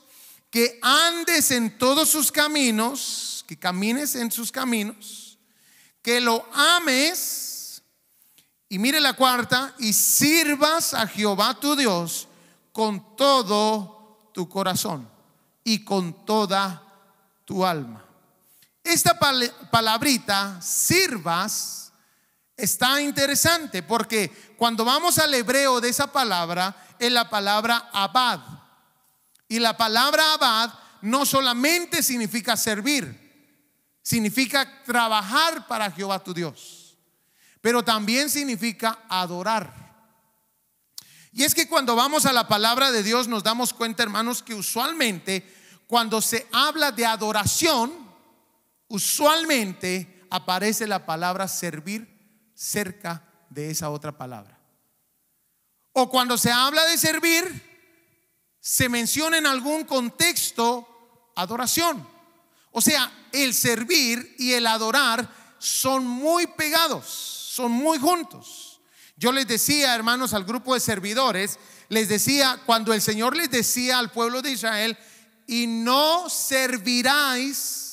[0.51, 5.39] que andes en todos sus caminos, que camines en sus caminos,
[6.03, 7.81] que lo ames,
[8.69, 12.27] y mire la cuarta, y sirvas a Jehová tu Dios
[12.71, 15.09] con todo tu corazón
[15.63, 16.83] y con toda
[17.45, 18.08] tu alma.
[18.89, 21.93] Esta pal- palabrita, sirvas,
[22.57, 28.39] está interesante porque cuando vamos al hebreo de esa palabra, es la palabra abad.
[29.47, 30.73] Y la palabra abad
[31.03, 36.97] no solamente significa servir, significa trabajar para Jehová tu Dios,
[37.61, 39.71] pero también significa adorar.
[41.31, 44.55] Y es que cuando vamos a la palabra de Dios nos damos cuenta, hermanos, que
[44.55, 45.47] usualmente
[45.85, 48.08] cuando se habla de adoración,
[48.89, 54.59] usualmente aparece la palabra servir cerca de esa otra palabra.
[55.93, 57.69] O cuando se habla de servir,
[58.59, 62.05] se menciona en algún contexto adoración.
[62.71, 65.27] O sea, el servir y el adorar
[65.57, 68.81] son muy pegados, son muy juntos.
[69.15, 71.59] Yo les decía, hermanos, al grupo de servidores,
[71.89, 74.97] les decía, cuando el Señor les decía al pueblo de Israel,
[75.47, 77.88] y no serviráis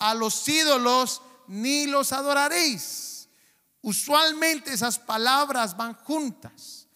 [0.00, 3.28] a los ídolos ni los adoraréis.
[3.82, 6.88] Usualmente esas palabras van juntas.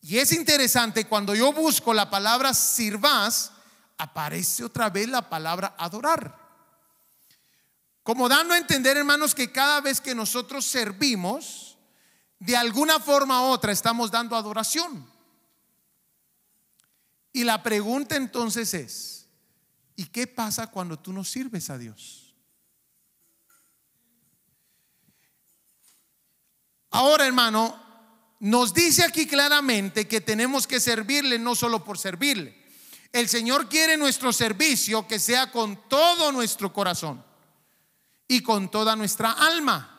[0.00, 3.52] Y es interesante, cuando yo busco la palabra sirvas,
[3.98, 6.46] aparece otra vez la palabra adorar.
[8.02, 11.76] Como dando a entender, hermanos, que cada vez que nosotros servimos,
[12.38, 15.10] de alguna forma u otra estamos dando adoración.
[17.32, 19.15] Y la pregunta entonces es,
[19.96, 22.34] ¿y qué pasa cuando tú no sirves a Dios?
[26.90, 27.84] Ahora, hermano,
[28.40, 32.66] nos dice aquí claramente que tenemos que servirle no solo por servirle.
[33.12, 37.24] El Señor quiere nuestro servicio que sea con todo nuestro corazón
[38.28, 39.92] y con toda nuestra alma.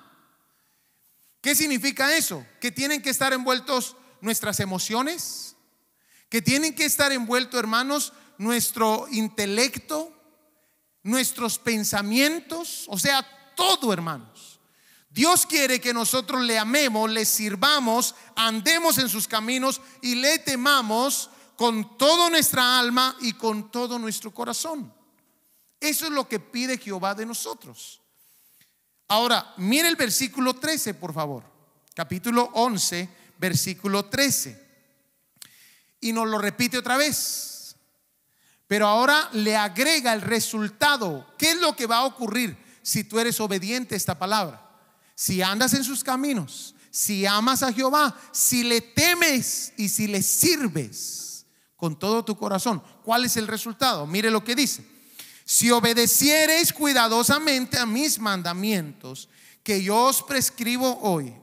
[1.41, 2.45] ¿Qué significa eso?
[2.59, 5.55] Que tienen que estar envueltos nuestras emociones,
[6.29, 10.13] que tienen que estar envueltos, hermanos, nuestro intelecto,
[11.03, 13.25] nuestros pensamientos, o sea,
[13.55, 14.59] todo, hermanos.
[15.09, 21.31] Dios quiere que nosotros le amemos, le sirvamos, andemos en sus caminos y le temamos
[21.55, 24.93] con toda nuestra alma y con todo nuestro corazón.
[25.79, 28.01] Eso es lo que pide Jehová de nosotros.
[29.07, 31.43] Ahora, mire el versículo 13, por favor.
[31.95, 33.09] Capítulo 11,
[33.39, 34.67] versículo 13.
[36.01, 37.56] Y nos lo repite otra vez.
[38.67, 41.25] Pero ahora le agrega el resultado.
[41.37, 44.61] ¿Qué es lo que va a ocurrir si tú eres obediente a esta palabra?
[45.15, 50.21] Si andas en sus caminos, si amas a Jehová, si le temes y si le
[50.21, 51.45] sirves
[51.75, 54.05] con todo tu corazón, ¿cuál es el resultado?
[54.05, 54.85] Mire lo que dice.
[55.45, 59.29] Si obedeciereis cuidadosamente a mis mandamientos
[59.63, 61.33] que yo os prescribo hoy,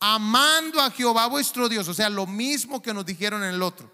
[0.00, 3.93] amando a Jehová vuestro Dios, o sea, lo mismo que nos dijeron en el otro,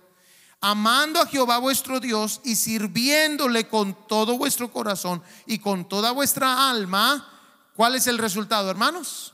[0.60, 6.70] amando a Jehová vuestro Dios y sirviéndole con todo vuestro corazón y con toda vuestra
[6.70, 7.26] alma,
[7.74, 9.32] ¿cuál es el resultado, hermanos?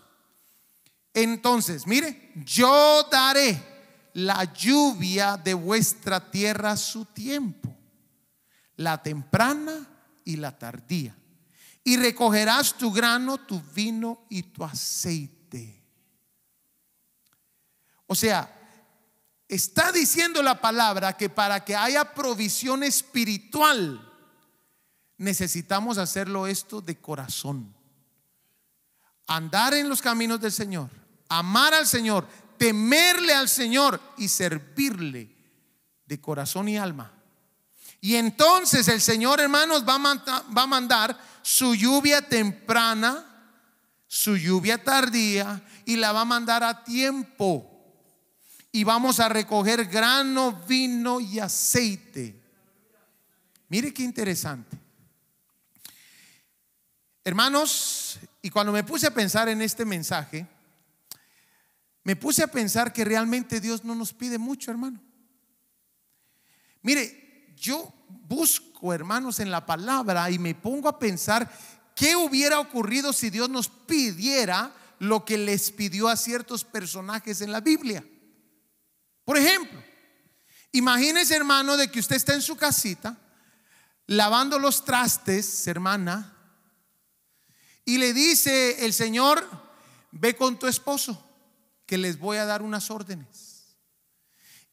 [1.13, 3.77] Entonces, mire, yo daré
[4.15, 7.77] la lluvia de vuestra tierra a su tiempo,
[8.77, 9.89] la temprana
[10.25, 11.17] y la tardía.
[11.83, 15.83] Y recogerás tu grano, tu vino y tu aceite.
[18.07, 18.56] O sea,
[19.49, 24.03] está diciendo la palabra que para que haya provisión espiritual,
[25.19, 27.75] necesitamos hacerlo esto de corazón.
[29.27, 30.91] Andar en los caminos del Señor,
[31.29, 32.27] amar al Señor,
[32.59, 35.35] temerle al Señor y servirle
[36.07, 37.13] de corazón y alma.
[38.01, 43.25] Y entonces el Señor, hermanos, va a, manda- va a mandar su lluvia temprana,
[44.07, 47.76] su lluvia tardía, y la va a mandar a tiempo.
[48.77, 52.39] Y vamos a recoger grano, vino y aceite.
[53.71, 54.77] Mire qué interesante.
[57.25, 60.47] Hermanos, y cuando me puse a pensar en este mensaje,
[62.05, 65.01] me puse a pensar que realmente Dios no nos pide mucho, hermano.
[66.83, 67.91] Mire, yo
[68.29, 71.51] busco, hermanos, en la palabra y me pongo a pensar
[71.95, 77.53] qué hubiera ocurrido si Dios nos pidiera lo que les pidió a ciertos personajes en
[77.53, 78.05] la Biblia.
[79.27, 79.83] Por ejemplo,
[80.71, 83.19] imagínese, hermano, de que usted está en su casita
[84.07, 86.33] lavando los trastes, hermana,
[87.85, 89.45] y le dice el Señor,
[90.13, 91.29] ve con tu esposo,
[91.87, 93.77] que les voy a dar unas órdenes.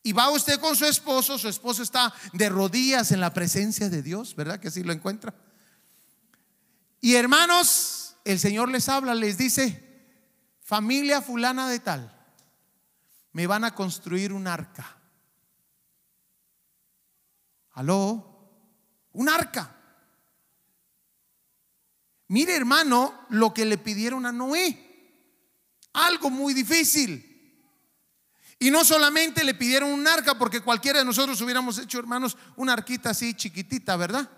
[0.04, 4.04] Y va usted con su esposo, su esposo está de rodillas en la presencia de
[4.04, 4.60] Dios, ¿verdad?
[4.60, 5.34] Que así lo encuentra.
[7.02, 9.82] Y hermanos, el Señor les habla, les dice,
[10.62, 12.23] familia fulana de tal,
[13.34, 14.98] me van a construir un arca.
[17.72, 18.30] ¿Aló?
[19.14, 19.76] Un arca.
[22.28, 24.90] Mire hermano lo que le pidieron a Noé.
[25.94, 27.30] Algo muy difícil.
[28.60, 32.74] Y no solamente le pidieron un arca, porque cualquiera de nosotros hubiéramos hecho, hermanos, una
[32.74, 34.30] arquita así chiquitita, ¿verdad?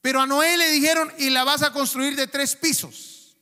[0.00, 3.36] Pero a Noé le dijeron, y la vas a construir de tres pisos.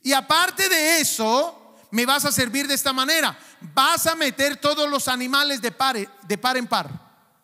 [0.00, 1.61] Y aparte de eso,
[1.92, 3.38] me vas a servir de esta manera.
[3.74, 6.90] Vas a meter todos los animales de par, de par en par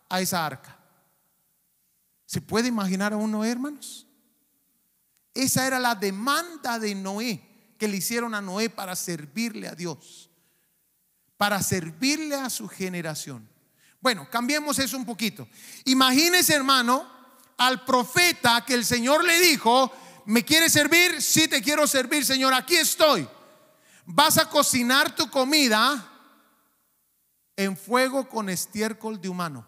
[0.09, 0.75] a esa arca.
[2.25, 4.07] ¿Se puede imaginar a un Noé, hermanos?
[5.35, 10.31] Esa era la demanda de Noé que le hicieron a Noé para servirle a Dios,
[11.37, 13.47] para servirle a su generación.
[14.01, 15.47] Bueno, cambiemos eso un poquito.
[15.85, 17.07] Imagínese, hermano,
[17.57, 19.91] al profeta que el Señor le dijo,
[20.25, 21.21] ¿me quieres servir?
[21.21, 23.27] Sí, te quiero servir, Señor, aquí estoy.
[24.11, 26.03] Vas a cocinar tu comida
[27.55, 29.67] en fuego con estiércol de humano.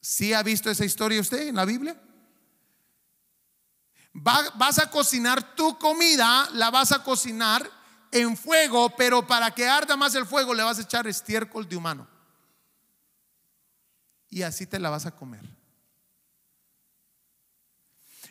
[0.00, 1.96] ¿Sí ha visto esa historia usted en la Biblia?
[4.12, 7.70] Va- vas a cocinar tu comida, la vas a cocinar
[8.10, 11.76] en fuego, pero para que arda más el fuego le vas a echar estiércol de
[11.76, 12.08] humano.
[14.28, 15.59] Y así te la vas a comer.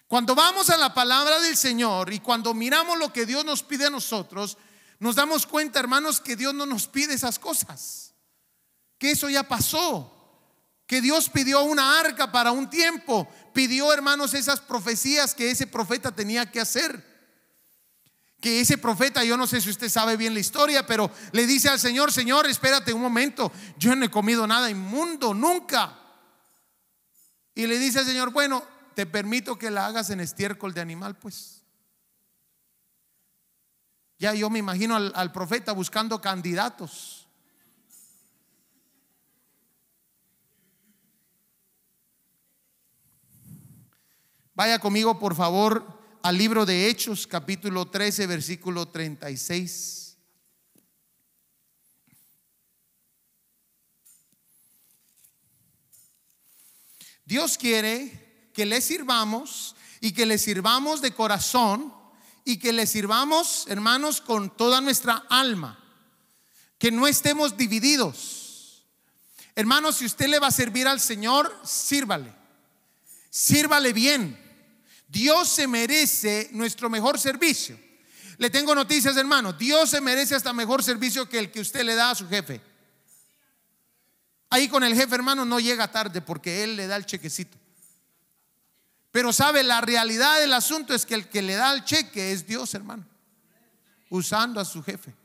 [0.09, 3.85] Cuando vamos a la palabra del Señor y cuando miramos lo que Dios nos pide
[3.85, 4.57] a nosotros,
[4.99, 8.13] nos damos cuenta, hermanos, que Dios no nos pide esas cosas.
[8.97, 10.19] Que eso ya pasó
[10.89, 16.11] que Dios pidió una arca para un tiempo, pidió hermanos esas profecías que ese profeta
[16.11, 17.05] tenía que hacer.
[18.41, 21.69] Que ese profeta, yo no sé si usted sabe bien la historia, pero le dice
[21.69, 25.95] al Señor, Señor, espérate un momento, yo no he comido nada inmundo, nunca.
[27.53, 28.63] Y le dice al Señor, bueno,
[28.99, 31.63] te permito que la hagas en estiércol de animal, pues.
[34.17, 37.25] Ya yo me imagino al, profeta buscando candidatos.
[44.53, 45.85] Vaya conmigo, por favor,
[46.21, 50.17] al libro de Hechos, capítulo 13, versículo 36.
[57.23, 58.28] Dios quiere
[58.59, 61.93] que le sirvamos y que le sirvamos de corazón
[62.43, 65.81] y que le sirvamos, hermanos, con toda nuestra alma.
[66.77, 68.83] Que no estemos divididos.
[69.55, 72.35] Hermanos, si usted le va a servir al Señor, sírvale.
[73.29, 74.37] Sírvale bien.
[75.07, 77.79] Dios se merece nuestro mejor servicio.
[78.39, 79.53] Le tengo noticias, hermano.
[79.53, 82.59] Dios se merece hasta mejor servicio que el que usted le da a su jefe.
[84.49, 87.57] Ahí con el jefe, hermano, no llega tarde porque él le da el chequecito.
[89.11, 92.45] Pero sabe, la realidad del asunto es que el que le da el cheque es
[92.45, 93.05] Dios, hermano,
[94.09, 95.15] usando a su jefe.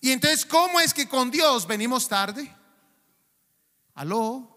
[0.00, 2.50] Y entonces, ¿cómo es que con Dios venimos tarde?
[3.94, 4.56] Aló.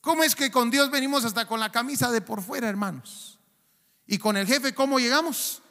[0.00, 3.40] ¿Cómo es que con Dios venimos hasta con la camisa de por fuera, hermanos?
[4.06, 5.62] Y con el jefe, ¿cómo llegamos?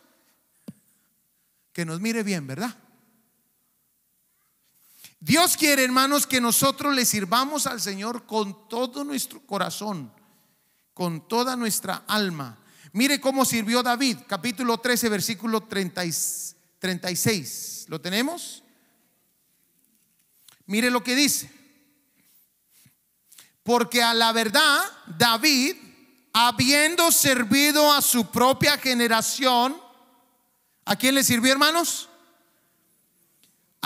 [1.71, 2.75] Que nos mire bien, ¿verdad?
[5.25, 10.13] Dios quiere, hermanos, que nosotros le sirvamos al Señor con todo nuestro corazón,
[10.93, 12.59] con toda nuestra alma.
[12.93, 16.11] Mire cómo sirvió David, capítulo 13, versículo 30 y
[16.77, 17.85] 36.
[17.87, 18.61] ¿Lo tenemos?
[20.67, 21.51] Mire lo que dice.
[23.63, 24.79] Porque a la verdad,
[25.17, 25.75] David,
[26.33, 29.75] habiendo servido a su propia generación,
[30.85, 32.09] ¿A quién le sirvió, hermanos?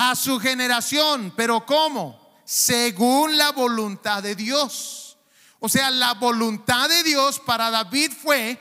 [0.02, 1.34] A su generación.
[1.36, 2.42] ¿Pero cómo?
[2.46, 5.18] Según la voluntad de Dios.
[5.60, 8.58] O sea, la voluntad de Dios para David fue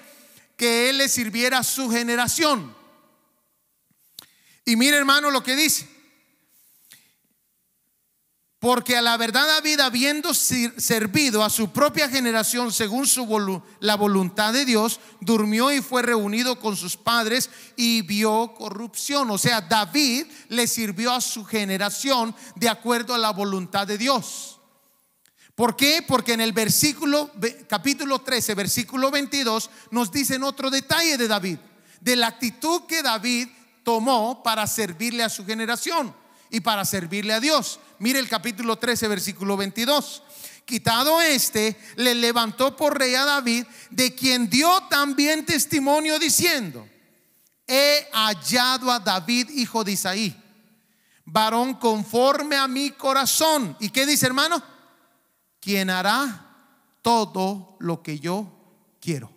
[0.57, 2.76] que él le sirviera a su generación.
[4.64, 5.88] Y mire, hermano, lo que dice.
[8.61, 14.53] Porque a la verdad David, habiendo servido a su propia generación según su la voluntad
[14.53, 19.31] de Dios, durmió y fue reunido con sus padres y vio corrupción.
[19.31, 24.59] O sea, David le sirvió a su generación de acuerdo a la voluntad de Dios.
[25.55, 26.05] ¿Por qué?
[26.07, 27.31] Porque en el versículo,
[27.69, 31.59] capítulo 13, versículo 22, nos dicen otro detalle de David,
[32.00, 33.49] de la actitud que David
[33.85, 36.12] tomó para servirle a su generación
[36.50, 37.81] y para servirle a Dios.
[37.99, 40.23] Mire el capítulo 13, versículo 22.
[40.64, 46.87] Quitado este, le levantó por rey a David, de quien dio también testimonio diciendo,
[47.67, 50.37] he hallado a David, hijo de Isaí,
[51.25, 53.76] varón conforme a mi corazón.
[53.81, 54.62] ¿Y qué dice hermano?
[55.61, 56.49] Quien hará
[57.02, 58.47] todo lo que yo
[59.00, 59.33] quiero.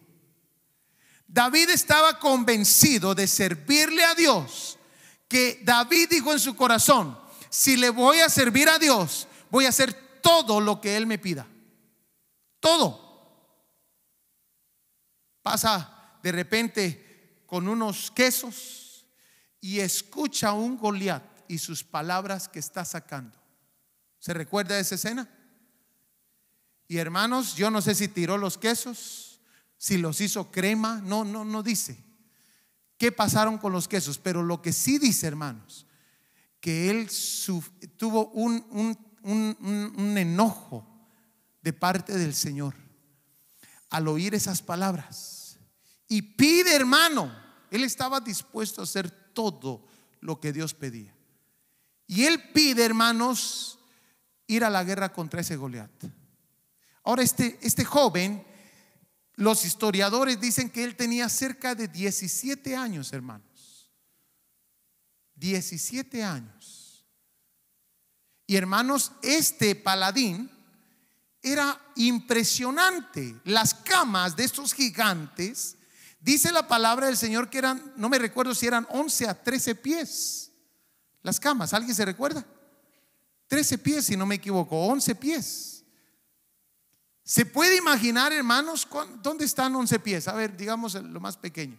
[1.27, 4.77] David estaba convencido de servirle a Dios
[5.32, 7.18] que David dijo en su corazón,
[7.50, 11.18] si le voy a servir a Dios, voy a hacer todo lo que Él me
[11.18, 11.48] pida.
[12.60, 13.00] Todo.
[15.42, 19.06] Pasa de repente con unos quesos
[19.62, 23.40] y escucha un Goliat y sus palabras que está sacando.
[24.20, 25.30] ¿Se recuerda esa escena?
[26.90, 29.40] Y hermanos, yo no sé si tiró los quesos,
[29.78, 32.11] si los hizo crema, no, no, no dice
[33.01, 35.88] qué pasaron con los quesos, pero lo que sí dice, hermanos,
[36.60, 37.10] que él
[37.98, 38.63] tuvo un,
[39.24, 40.88] un, enojo
[41.63, 42.75] de parte del Señor
[43.89, 45.58] al oír esas palabras.
[46.08, 47.36] Y pide, hermano,
[47.72, 49.88] él estaba dispuesto a hacer todo
[50.20, 51.12] lo que Dios pedía.
[52.05, 53.79] Y él pide, hermanos,
[54.46, 56.03] ir a la guerra contra ese Goliat.
[57.03, 58.46] Ahora, este, este joven
[59.42, 63.90] los historiadores dicen que él tenía cerca de 17 años, hermanos.
[65.34, 67.08] 17 años.
[68.46, 70.48] Y hermanos, este paladín
[71.42, 73.36] era impresionante.
[73.44, 75.76] Las camas de estos gigantes,
[76.20, 79.74] dice la palabra del Señor que eran, no me recuerdo si eran 11 a 13
[79.74, 80.52] pies.
[81.24, 82.46] Las camas, ¿alguien se recuerda?
[83.48, 85.81] 13 pies, si no me equivoco, 11 pies.
[87.24, 88.88] ¿Se puede imaginar, hermanos,
[89.22, 90.28] dónde están 11 pies?
[90.28, 91.78] A ver, digamos lo más pequeño.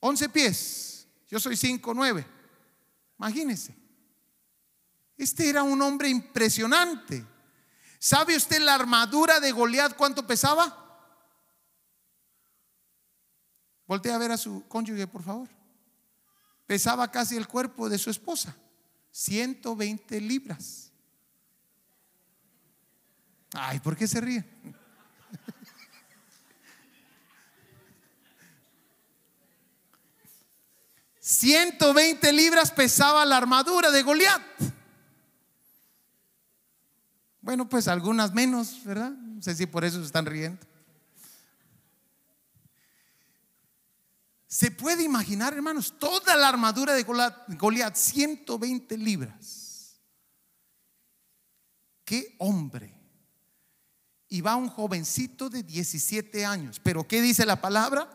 [0.00, 1.06] 11 pies.
[1.28, 2.26] Yo soy 5, 9.
[3.18, 3.74] Imagínense.
[5.16, 7.24] Este era un hombre impresionante.
[7.98, 10.84] ¿Sabe usted la armadura de Goliat cuánto pesaba?
[13.86, 15.48] Voltea a ver a su cónyuge, por favor.
[16.66, 18.56] Pesaba casi el cuerpo de su esposa.
[19.10, 20.87] 120 libras.
[23.52, 24.44] Ay, ¿por qué se ríe?
[31.20, 34.42] ¿120 libras pesaba la armadura de Goliat?
[37.40, 39.10] Bueno, pues algunas menos, ¿verdad?
[39.10, 40.66] No sé si por eso se están riendo.
[44.46, 50.00] Se puede imaginar, hermanos, toda la armadura de Goliat, 120 libras.
[52.04, 52.97] ¿Qué hombre?
[54.28, 56.80] Y va un jovencito de 17 años.
[56.82, 58.10] Pero ¿qué dice la palabra?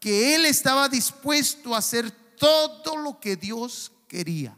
[0.00, 4.56] Que él estaba dispuesto a hacer todo lo que Dios quería.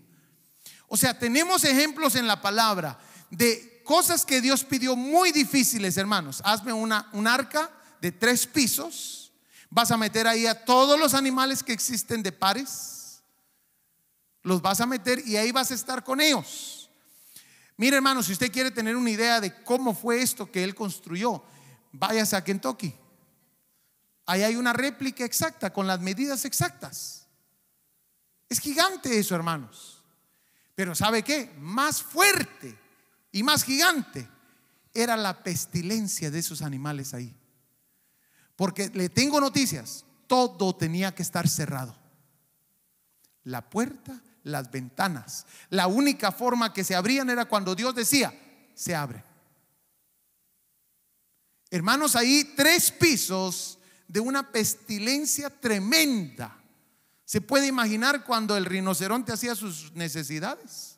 [0.86, 2.98] O sea, tenemos ejemplos en la palabra
[3.30, 6.42] de cosas que Dios pidió muy difíciles, hermanos.
[6.44, 9.32] Hazme una, un arca de tres pisos.
[9.70, 13.22] Vas a meter ahí a todos los animales que existen de pares.
[14.42, 16.77] Los vas a meter y ahí vas a estar con ellos.
[17.78, 21.44] Mire, hermano, si usted quiere tener una idea de cómo fue esto que él construyó,
[21.92, 22.92] váyase a Kentucky.
[24.26, 27.28] Ahí hay una réplica exacta, con las medidas exactas.
[28.48, 30.02] Es gigante eso, hermanos.
[30.74, 31.54] Pero ¿sabe qué?
[31.60, 32.76] Más fuerte
[33.30, 34.28] y más gigante
[34.92, 37.32] era la pestilencia de esos animales ahí.
[38.56, 41.96] Porque le tengo noticias, todo tenía que estar cerrado.
[43.44, 45.46] La puerta, las ventanas.
[45.70, 48.32] La única forma que se abrían era cuando Dios decía,
[48.74, 49.22] se abre.
[51.70, 56.56] Hermanos, ahí tres pisos de una pestilencia tremenda.
[57.24, 60.96] ¿Se puede imaginar cuando el rinoceronte hacía sus necesidades?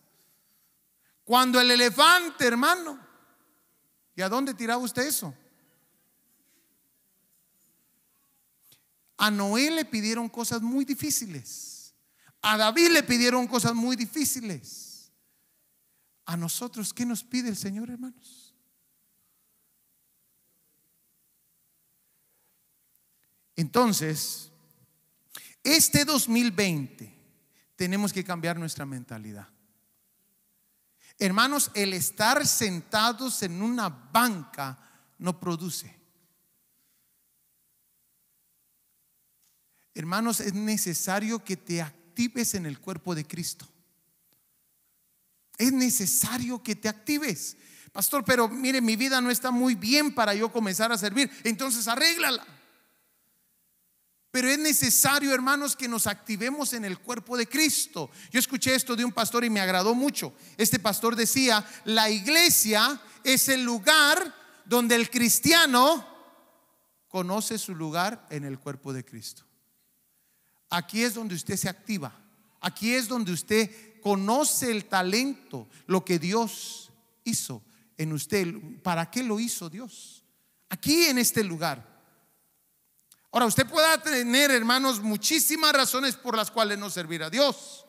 [1.25, 2.99] Cuando el elefante, hermano.
[4.14, 5.35] ¿Y a dónde tiraba usted eso?
[9.16, 11.70] A Noé le pidieron cosas muy difíciles.
[12.43, 15.13] A David le pidieron cosas muy difíciles.
[16.25, 18.55] A nosotros, ¿qué nos pide el Señor, hermanos?
[23.57, 24.51] Entonces,
[25.63, 27.15] este 2020
[27.77, 29.49] tenemos que cambiar nuestra mentalidad.
[31.19, 34.79] Hermanos, el estar sentados en una banca
[35.19, 35.95] no produce.
[39.93, 41.83] Hermanos, es necesario que te
[42.21, 43.67] actives en el cuerpo de Cristo.
[45.57, 47.57] Es necesario que te actives.
[47.93, 51.31] Pastor, pero mire, mi vida no está muy bien para yo comenzar a servir.
[51.45, 52.47] Entonces arréglala.
[54.31, 58.11] Pero es necesario, hermanos, que nos activemos en el cuerpo de Cristo.
[58.31, 60.35] Yo escuché esto de un pastor y me agradó mucho.
[60.59, 64.35] Este pastor decía, la iglesia es el lugar
[64.67, 66.07] donde el cristiano
[67.09, 69.50] conoce su lugar en el cuerpo de Cristo.
[70.71, 72.12] Aquí es donde usted se activa.
[72.61, 76.91] Aquí es donde usted conoce el talento, lo que Dios
[77.25, 77.62] hizo
[77.97, 78.55] en usted.
[78.83, 80.25] ¿Para qué lo hizo Dios?
[80.69, 81.89] Aquí en este lugar.
[83.33, 87.87] Ahora, usted pueda tener, hermanos, muchísimas razones por las cuales no servir a Dios.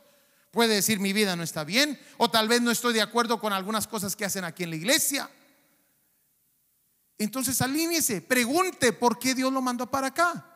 [0.52, 3.54] Puede decir mi vida no está bien o tal vez no estoy de acuerdo con
[3.54, 5.30] algunas cosas que hacen aquí en la iglesia.
[7.18, 10.51] Entonces alíñese, pregunte por qué Dios lo mandó para acá.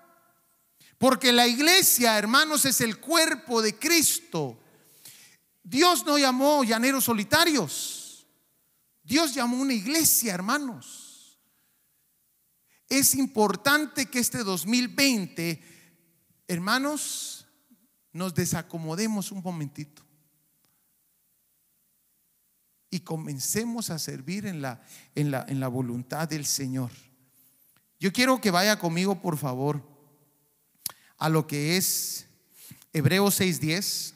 [0.97, 4.57] Porque la iglesia, hermanos, es el cuerpo de Cristo.
[5.63, 8.25] Dios no llamó llaneros solitarios.
[9.03, 11.39] Dios llamó una iglesia, hermanos.
[12.87, 15.61] Es importante que este 2020,
[16.47, 17.47] hermanos,
[18.13, 20.03] nos desacomodemos un momentito
[22.89, 24.81] y comencemos a servir en la,
[25.15, 26.91] en la, en la voluntad del Señor.
[27.99, 29.94] Yo quiero que vaya conmigo, por favor,
[31.17, 32.25] a lo que es
[32.93, 34.13] Hebreos 6:10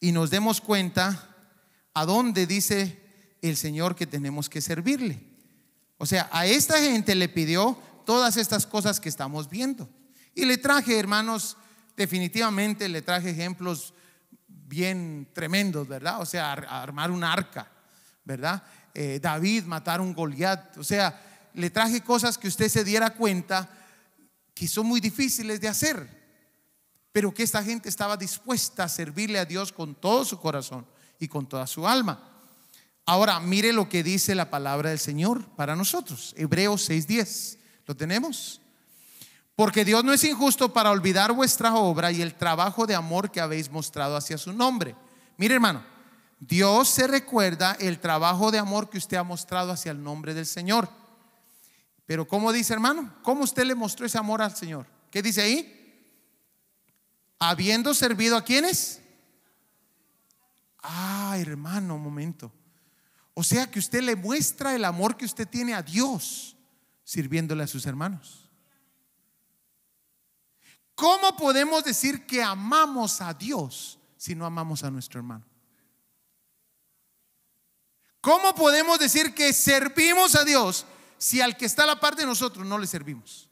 [0.00, 1.28] y nos demos cuenta
[1.94, 3.00] a dónde dice
[3.42, 5.20] el Señor que tenemos que servirle.
[5.98, 9.88] O sea, a esta gente le pidió todas estas cosas que estamos viendo.
[10.34, 11.56] Y le traje, hermanos,
[11.96, 13.94] definitivamente le traje ejemplos
[14.48, 16.20] bien tremendos, ¿verdad?
[16.20, 17.70] O sea, armar un arca,
[18.24, 18.62] ¿verdad?
[18.94, 20.78] Eh, David matar un Goliat.
[20.78, 23.68] O sea, le traje cosas que usted se diera cuenta
[24.54, 26.08] que son muy difíciles de hacer,
[27.12, 30.86] pero que esta gente estaba dispuesta a servirle a Dios con todo su corazón
[31.18, 32.28] y con toda su alma.
[33.04, 37.58] Ahora, mire lo que dice la palabra del Señor para nosotros, Hebreos 6:10.
[37.86, 38.60] ¿Lo tenemos?
[39.56, 43.40] Porque Dios no es injusto para olvidar vuestra obra y el trabajo de amor que
[43.40, 44.94] habéis mostrado hacia su nombre.
[45.36, 45.84] Mire hermano,
[46.38, 50.46] Dios se recuerda el trabajo de amor que usted ha mostrado hacia el nombre del
[50.46, 50.88] Señor.
[52.12, 53.10] Pero ¿cómo dice hermano?
[53.22, 54.86] ¿Cómo usted le mostró ese amor al Señor?
[55.10, 56.14] ¿Qué dice ahí?
[57.38, 59.00] Habiendo servido a quienes?
[60.82, 62.52] Ah, hermano, un momento.
[63.32, 66.54] O sea que usted le muestra el amor que usted tiene a Dios
[67.02, 68.46] sirviéndole a sus hermanos.
[70.94, 75.46] ¿Cómo podemos decir que amamos a Dios si no amamos a nuestro hermano?
[78.20, 80.84] ¿Cómo podemos decir que servimos a Dios
[81.22, 83.48] si al que está a la parte de nosotros no le servimos?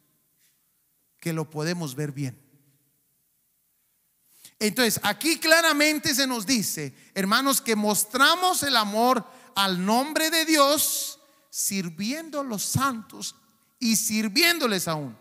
[1.20, 2.37] Que lo podemos ver bien.
[4.59, 11.20] Entonces, aquí claramente se nos dice, hermanos, que mostramos el amor al nombre de Dios
[11.48, 13.37] sirviendo a los santos
[13.78, 15.16] y sirviéndoles aún.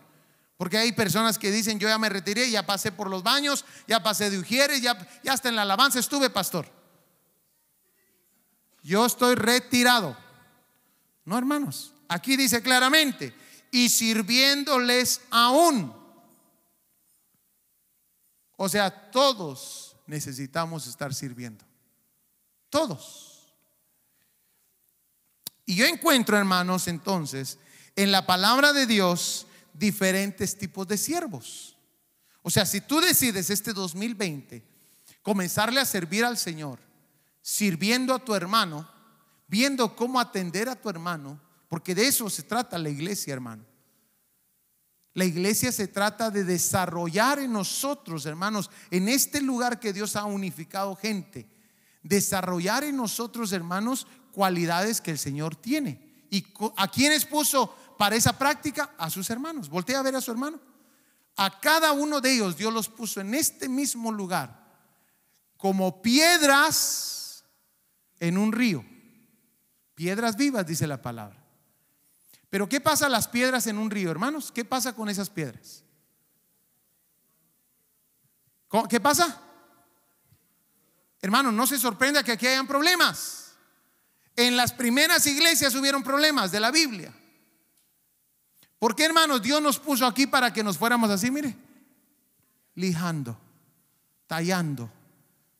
[0.56, 4.02] Porque hay personas que dicen, yo ya me retiré, ya pasé por los baños, ya
[4.02, 6.66] pasé de Ujieres, ya, ya hasta en la alabanza estuve, pastor.
[8.82, 10.16] Yo estoy retirado.
[11.24, 11.94] No, hermanos.
[12.10, 13.32] Aquí dice claramente,
[13.70, 15.94] y sirviéndoles aún.
[18.56, 21.64] O sea, todos necesitamos estar sirviendo.
[22.68, 23.54] Todos.
[25.64, 27.60] Y yo encuentro, hermanos, entonces,
[27.94, 31.76] en la palabra de Dios, diferentes tipos de siervos.
[32.42, 34.64] O sea, si tú decides este 2020
[35.22, 36.80] comenzarle a servir al Señor,
[37.40, 38.90] sirviendo a tu hermano,
[39.46, 43.64] viendo cómo atender a tu hermano, porque de eso se trata la iglesia, hermano.
[45.14, 50.24] La iglesia se trata de desarrollar en nosotros, hermanos, en este lugar que Dios ha
[50.24, 51.48] unificado gente,
[52.02, 56.26] desarrollar en nosotros, hermanos, cualidades que el Señor tiene.
[56.28, 56.44] ¿Y
[56.76, 59.68] a quienes puso para esa práctica a sus hermanos.
[59.68, 60.58] Voltea a ver a su hermano.
[61.36, 64.58] A cada uno de ellos Dios los puso en este mismo lugar,
[65.56, 67.44] como piedras
[68.18, 68.84] en un río.
[69.94, 71.39] Piedras vivas, dice la palabra.
[72.50, 74.50] Pero ¿qué pasa las piedras en un río, hermanos?
[74.52, 75.84] ¿Qué pasa con esas piedras?
[78.68, 79.40] ¿Cómo- ¿Qué pasa?
[81.22, 83.52] Hermano, no se sorprenda que aquí hayan problemas.
[84.36, 87.12] En las primeras iglesias hubieron problemas de la Biblia.
[88.78, 89.42] ¿Por qué, hermanos?
[89.42, 91.54] Dios nos puso aquí para que nos fuéramos así, mire,
[92.74, 93.38] lijando,
[94.26, 94.90] tallando.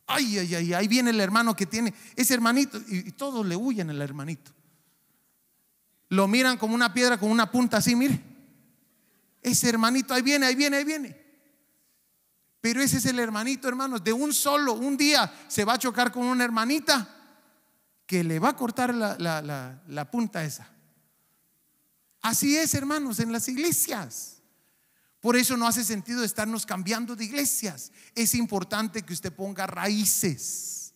[0.07, 3.55] Ay, ay, ay, ahí viene el hermano que tiene ese hermanito y, y todos le
[3.57, 4.51] huyen al hermanito.
[6.11, 8.21] Lo miran como una piedra con una punta así, mire.
[9.43, 11.19] Ese hermanito, ahí viene, ahí viene, ahí viene.
[12.61, 14.05] Pero ese es el hermanito, hermanos.
[14.05, 17.17] De un solo, un día se va a chocar con una hermanita
[18.07, 20.69] que le va a cortar la, la- la- la punta esa.
[22.21, 24.43] Así es, hermanos, en las iglesias.
[25.21, 27.93] Por eso no hace sentido estarnos cambiando de iglesias.
[28.15, 30.93] Es importante que usted ponga raíces.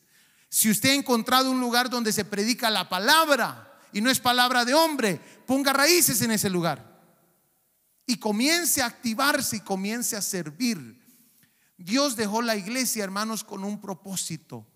[0.48, 4.64] Si usted ha encontrado un lugar donde se predica la palabra y no es palabra
[4.64, 7.00] de hombre, ponga raíces en ese lugar.
[8.04, 11.00] Y comience a activarse y comience a servir.
[11.78, 14.66] Dios dejó la iglesia, hermanos, con un propósito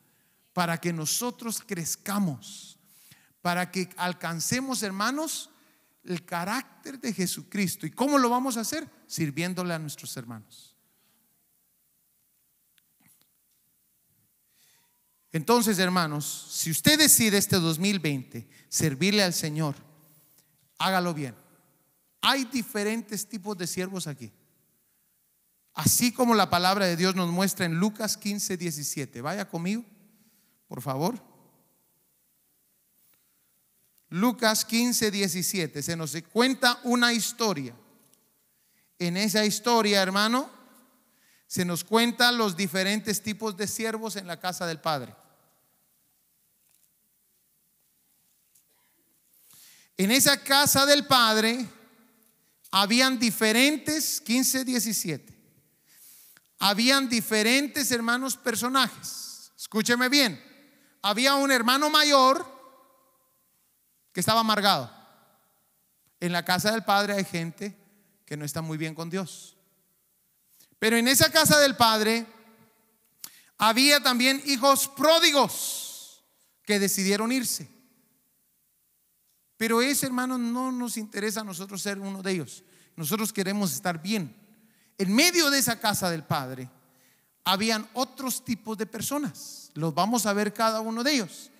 [0.53, 2.79] para que nosotros crezcamos,
[3.43, 5.51] para que alcancemos, hermanos,
[6.05, 7.87] el carácter de Jesucristo.
[7.87, 8.89] ¿Y cómo lo vamos a hacer?
[9.09, 10.68] Sirviéndole a nuestros hermanos.
[15.33, 19.75] Entonces, hermanos, si usted decide este 2020 servirle al Señor,
[20.79, 21.35] hágalo bien.
[22.23, 24.33] Hay diferentes tipos de siervos aquí.
[25.75, 29.21] Así como la palabra de Dios nos muestra en Lucas 15, 17.
[29.21, 29.85] Vaya conmigo,
[30.67, 31.23] por favor.
[34.09, 35.83] Lucas 15, 17.
[35.83, 37.75] Se nos cuenta una historia.
[38.99, 40.51] En esa historia, hermano,
[41.49, 45.17] se nos cuentan los diferentes tipos de siervos en la casa del Padre.
[49.97, 51.67] En esa casa del Padre
[52.71, 55.35] habían diferentes, 15, 17,
[56.59, 59.51] habían diferentes hermanos personajes.
[59.57, 60.41] Escúcheme bien,
[61.01, 62.47] había un hermano mayor
[64.13, 64.95] que estaba amargado.
[66.21, 67.75] En la casa del Padre hay gente
[68.27, 69.58] que no está muy bien con Dios.
[70.79, 72.27] Pero en esa casa del Padre
[73.57, 76.23] había también hijos pródigos
[76.65, 77.69] que decidieron irse.
[79.57, 82.63] Pero ese hermano no nos interesa a nosotros ser uno de ellos.
[82.95, 84.35] Nosotros queremos estar bien.
[84.97, 86.71] En medio de esa casa del Padre
[87.45, 89.71] habían otros tipos de personas.
[89.75, 91.51] Los vamos a ver cada uno de ellos.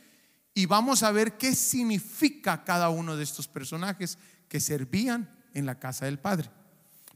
[0.55, 5.79] Y vamos a ver qué significa cada uno de estos personajes que servían en la
[5.79, 6.51] casa del Padre.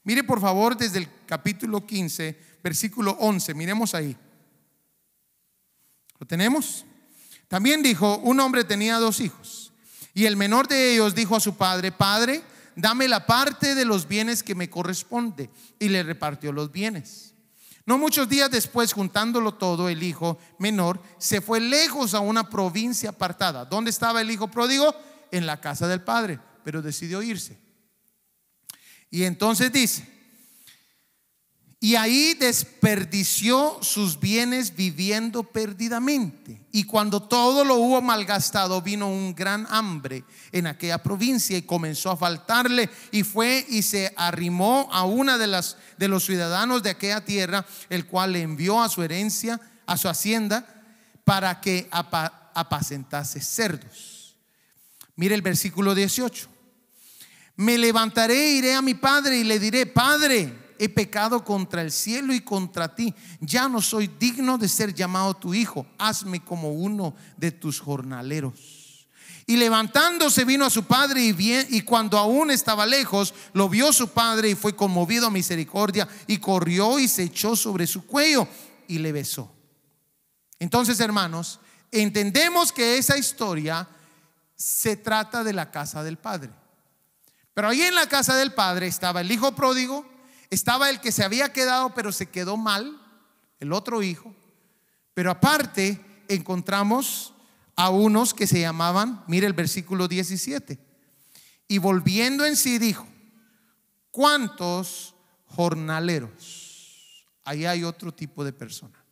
[0.05, 3.55] Mire por favor desde el capítulo 15, versículo 11.
[3.55, 4.17] Miremos ahí.
[6.19, 6.85] ¿Lo tenemos?
[7.49, 9.73] También dijo, un hombre tenía dos hijos.
[10.15, 12.43] Y el menor de ellos dijo a su padre, Padre,
[12.77, 15.51] dame la parte de los bienes que me corresponde.
[15.79, 17.35] Y le repartió los bienes.
[17.85, 23.11] No muchos días después, juntándolo todo, el hijo menor se fue lejos a una provincia
[23.11, 23.65] apartada.
[23.65, 24.95] ¿Dónde estaba el hijo pródigo?
[25.33, 27.59] En la casa del padre, pero decidió irse.
[29.13, 30.09] Y entonces dice,
[31.79, 36.63] y ahí desperdició sus bienes viviendo perdidamente.
[36.73, 42.11] Y cuando todo lo hubo malgastado, vino un gran hambre en aquella provincia y comenzó
[42.11, 42.89] a faltarle.
[43.11, 47.67] Y fue y se arrimó a una de las de los ciudadanos de aquella tierra,
[47.91, 50.65] el cual le envió a su herencia, a su hacienda,
[51.25, 54.37] para que apa- apacentase cerdos.
[55.17, 56.52] Mire el versículo 18.
[57.57, 62.35] Me levantaré, iré a mi padre y le diré, Padre, he pecado contra el cielo
[62.35, 63.15] y contra ti.
[63.41, 65.87] Ya no soy digno de ser llamado tu hijo.
[65.99, 68.83] Hazme como uno de tus jornaleros.
[69.47, 73.93] Y levantándose vino a su padre y, bien, y cuando aún estaba lejos, lo vio
[73.93, 78.47] su padre y fue conmovido a misericordia y corrió y se echó sobre su cuello
[78.89, 79.53] y le besó.
[80.59, 81.61] Entonces, hermanos,
[81.91, 83.89] entendemos que esa historia
[84.55, 86.51] se trata de la casa del padre.
[87.55, 90.07] Pero ahí en la casa del padre estaba el hijo pródigo,
[90.51, 93.01] estaba el que se había quedado pero se quedó mal,
[93.61, 94.35] el otro hijo.
[95.15, 97.35] Pero aparte encontramos
[97.77, 100.79] a unos que se llamaban, mire el versículo 17,
[101.69, 103.07] y volviendo en sí dijo,
[104.11, 105.15] ¿cuántos
[105.47, 107.27] jornaleros?
[107.45, 109.03] Ahí hay otro tipo de persona.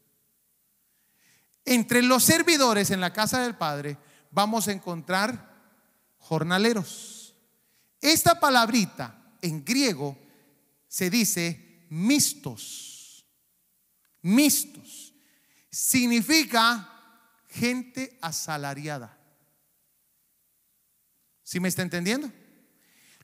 [1.65, 3.99] Entre los servidores en la casa del Padre
[4.31, 5.55] vamos a encontrar
[6.19, 7.20] jornaleros.
[8.01, 10.17] Esta palabrita en griego
[10.89, 13.25] se dice mistos.
[14.23, 15.13] Mistos.
[15.71, 16.89] Significa
[17.49, 19.17] gente asalariada.
[21.43, 22.31] ¿Sí me está entendiendo?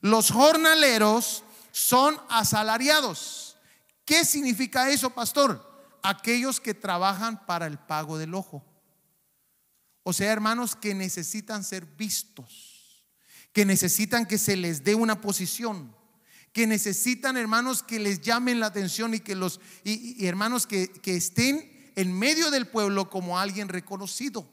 [0.00, 3.56] Los jornaleros son asalariados.
[4.04, 5.76] ¿Qué significa eso, pastor?
[6.06, 8.64] aquellos que trabajan para el pago del ojo.
[10.04, 12.75] O sea, hermanos, que necesitan ser vistos,
[13.56, 15.90] que necesitan que se les dé una posición,
[16.52, 21.16] que necesitan, hermanos, que les llamen la atención y que los, y, hermanos, que, que
[21.16, 24.46] estén en medio del pueblo como alguien reconocido.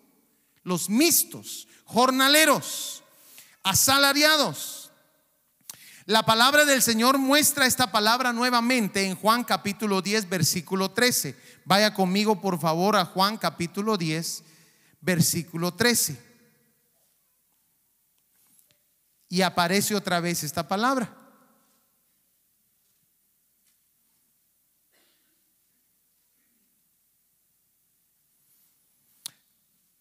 [0.63, 3.03] Los mistos, jornaleros,
[3.63, 4.89] asalariados.
[6.05, 11.35] La palabra del Señor muestra esta palabra nuevamente en Juan capítulo 10, versículo 13.
[11.65, 14.43] Vaya conmigo, por favor, a Juan capítulo 10,
[15.01, 16.32] versículo 13.
[19.33, 21.11] Y aparece otra vez esta palabra.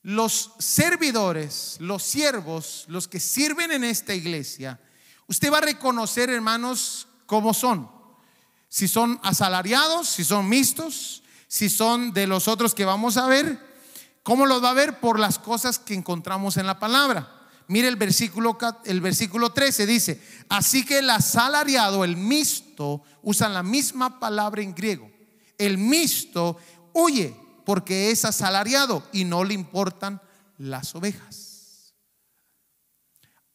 [0.02, 4.78] Los servidores, los siervos, los que sirven en esta iglesia,
[5.26, 7.90] usted va a reconocer, hermanos, cómo son.
[8.68, 13.58] Si son asalariados, si son mixtos, si son de los otros que vamos a ver,
[14.22, 15.00] ¿cómo los va a ver?
[15.00, 17.41] Por las cosas que encontramos en la palabra.
[17.68, 23.62] Mire el versículo, el versículo 13, dice, así que el asalariado, el mixto, usan la
[23.62, 25.10] misma palabra en griego.
[25.58, 26.56] El mixto
[26.92, 30.20] huye porque es asalariado y no le importan
[30.58, 31.94] las ovejas.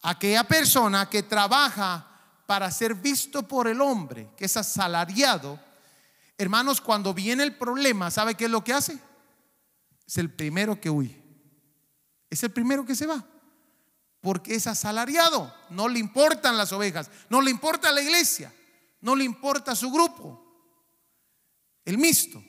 [0.02, 2.08] Aquella persona que trabaja
[2.46, 5.60] para ser visto por el hombre, que es asalariado,
[6.38, 8.98] hermanos, cuando viene el problema, ¿sabe qué es lo que hace?
[10.08, 11.22] Es el primero que huye.
[12.30, 13.26] Es el primero que se va.
[14.28, 15.56] Porque es asalariado.
[15.70, 17.10] No le importan las ovejas.
[17.30, 18.54] No le importa la iglesia.
[19.00, 20.44] No le importa su grupo.
[21.86, 22.44] El mixto.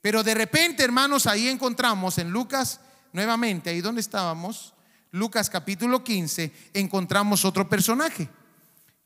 [0.00, 2.80] Pero de repente, hermanos, ahí encontramos en Lucas,
[3.12, 4.72] nuevamente, ahí donde estábamos,
[5.10, 8.26] Lucas capítulo 15, encontramos otro personaje.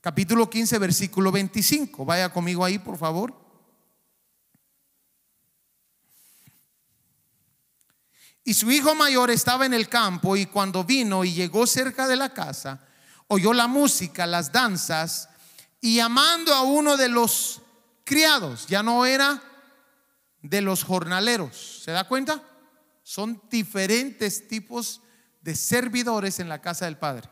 [0.01, 2.05] Capítulo 15, versículo 25.
[2.05, 3.35] Vaya conmigo ahí, por favor.
[8.45, 12.17] Y su hijo mayor estaba en el campo y cuando vino y llegó cerca de
[12.17, 12.81] la casa,
[13.29, 15.29] oyó la música, las danzas
[15.81, 17.63] y llamando a uno de los
[18.05, 19.43] criados, ya no era
[20.43, 21.83] de los jornaleros.
[21.85, 22.43] ¿Se da cuenta?
[23.03, 25.01] Son diferentes tipos
[25.41, 27.29] de servidores en la casa del Padre.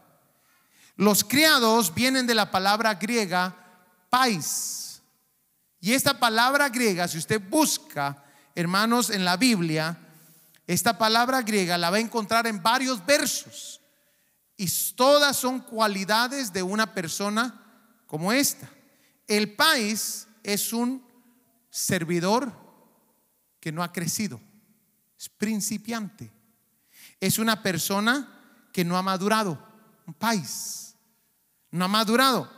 [0.96, 3.56] Los criados vienen de la palabra griega
[4.10, 5.02] pais.
[5.80, 8.22] Y esta palabra griega, si usted busca,
[8.54, 9.98] hermanos, en la Biblia,
[10.72, 13.80] esta palabra griega la va a encontrar en varios versos.
[14.56, 17.60] Y todas son cualidades de una persona
[18.06, 18.70] como esta.
[19.26, 21.04] El país es un
[21.70, 22.52] servidor
[23.58, 24.40] que no ha crecido,
[25.18, 26.30] es principiante.
[27.18, 29.58] Es una persona que no ha madurado,
[30.06, 30.94] un país,
[31.72, 32.48] no ha madurado.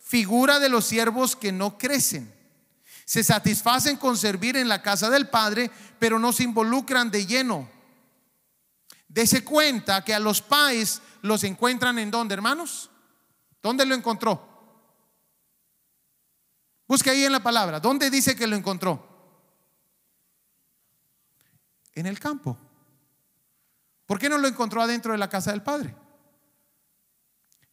[0.00, 2.34] Figura de los siervos que no crecen.
[3.08, 7.66] Se satisfacen con servir en la casa del Padre, pero no se involucran de lleno.
[9.08, 12.90] Dese cuenta que a los pais los encuentran en dónde, hermanos?
[13.62, 14.46] ¿Dónde lo encontró?
[16.86, 17.80] Busque ahí en la palabra.
[17.80, 19.08] ¿Dónde dice que lo encontró?
[21.98, 22.56] en el campo.
[24.06, 25.96] ¿Por qué no lo encontró adentro de la casa del Padre?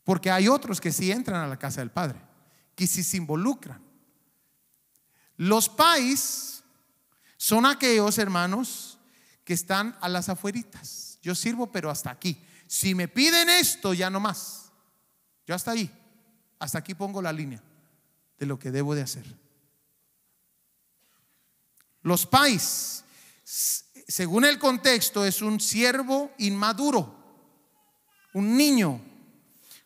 [0.03, 2.19] Porque hay otros que sí entran a la casa del Padre,
[2.75, 3.84] que sí se involucran.
[5.37, 6.63] Los pais
[7.37, 8.97] son aquellos hermanos
[9.43, 11.19] que están a las afueritas.
[11.21, 12.41] Yo sirvo, pero hasta aquí.
[12.67, 14.71] Si me piden esto, ya no más.
[15.45, 15.91] Yo hasta ahí.
[16.59, 17.61] Hasta aquí pongo la línea
[18.37, 19.25] de lo que debo de hacer.
[22.01, 23.03] Los pais
[24.07, 27.15] según el contexto, es un siervo inmaduro,
[28.33, 29.01] un niño,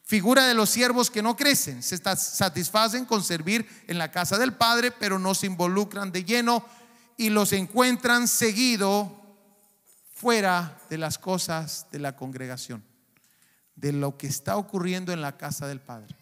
[0.10, 4.54] figura de los siervos que no crecen, se satisfacen con servir en la casa del
[4.54, 6.66] Padre, pero no se involucran de lleno
[7.16, 9.22] y los encuentran seguido
[10.12, 12.84] fuera de las cosas de la congregación,
[13.76, 16.16] de lo que está ocurriendo en la casa del Padre.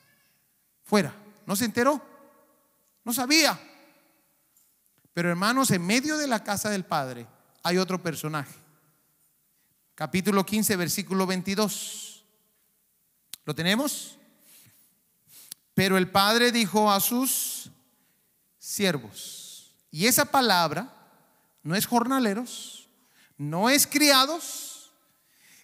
[0.83, 2.05] Fuera, ¿no se enteró?
[3.05, 3.57] No sabía.
[5.13, 7.25] Pero hermanos, en medio de la casa del Padre,
[7.63, 8.53] hay otro personaje.
[9.95, 12.06] Capítulo 15, versículo 22.
[13.47, 14.17] ¿Lo tenemos?
[15.73, 17.71] Pero el padre dijo a sus
[18.59, 20.93] siervos, y esa palabra
[21.63, 22.89] no es jornaleros,
[23.37, 24.91] no es criados,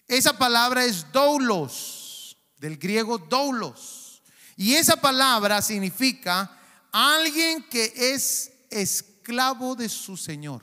[0.08, 4.22] esa palabra es doulos, del griego doulos.
[4.56, 6.58] Y esa palabra significa
[6.90, 10.62] alguien que es esclavo de su Señor.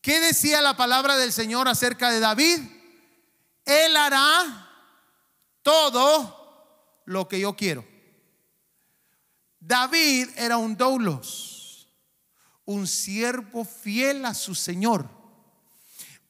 [0.00, 2.58] ¿Qué decía la palabra del Señor acerca de David?
[3.64, 4.63] Él hará
[5.64, 7.84] todo lo que yo quiero.
[9.58, 11.88] David era un doulos,
[12.66, 15.08] un siervo fiel a su Señor,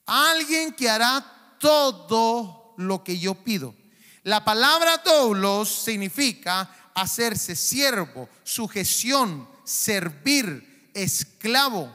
[0.06, 3.74] alguien que hará todo lo que yo pido.
[4.22, 11.92] La palabra doulos significa hacerse siervo, sujeción, servir, esclavo.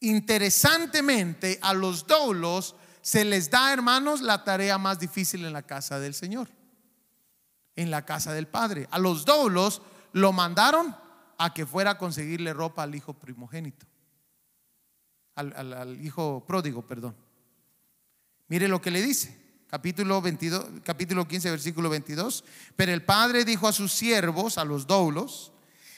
[0.00, 6.00] Interesantemente, a los doulos se les da, hermanos, la tarea más difícil en la casa
[6.00, 6.48] del Señor,
[7.76, 8.88] en la casa del Padre.
[8.90, 10.92] A los doulos lo mandaron
[11.38, 13.86] a que fuera a conseguirle ropa al hijo primogénito,
[15.36, 17.14] al, hijo pródigo, perdón.
[18.48, 19.38] Mire lo que le dice,
[19.68, 22.42] capítulo 22, capítulo 15, versículo 22.
[22.74, 25.52] Pero el padre dijo a sus siervos, a los doulos,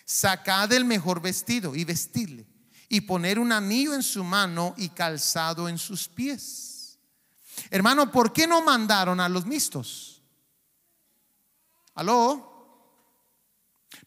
[0.04, 2.46] sacad el mejor vestido y vestidle,
[2.86, 6.67] y poner un anillo en su mano y calzado en sus pies.
[7.70, 10.22] Hermano, ¿por qué no mandaron a los mixtos?
[11.94, 12.48] ¿Aló?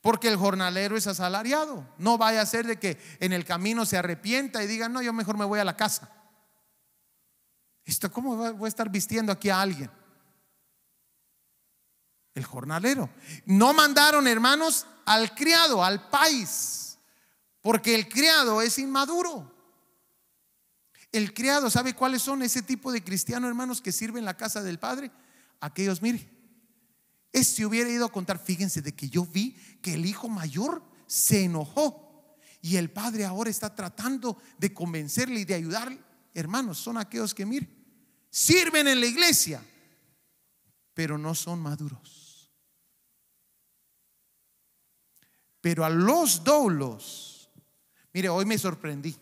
[0.01, 1.87] Porque el jornalero es asalariado.
[1.97, 5.13] No vaya a ser de que en el camino se arrepienta y diga, no, yo
[5.13, 6.09] mejor me voy a la casa.
[7.83, 9.91] Esto, ¿cómo voy a estar vistiendo aquí a alguien?
[12.33, 13.09] El jornalero.
[13.45, 16.97] No mandaron, hermanos, al criado, al país,
[17.61, 19.50] porque el criado es inmaduro.
[21.11, 24.79] El criado, ¿sabe cuáles son ese tipo de cristianos, hermanos, que sirven la casa del
[24.79, 25.11] Padre?
[25.59, 26.29] Aquellos, mire,
[27.31, 31.43] este hubiera ido a contar, fíjense de que yo vi que el hijo mayor se
[31.43, 35.99] enojó y el padre ahora está tratando de convencerle y de ayudarle.
[36.33, 37.67] Hermanos, son aquellos que, mire,
[38.29, 39.63] sirven en la iglesia,
[40.93, 42.51] pero no son maduros.
[45.59, 47.49] Pero a los doulos,
[48.13, 49.15] mire, hoy me sorprendí.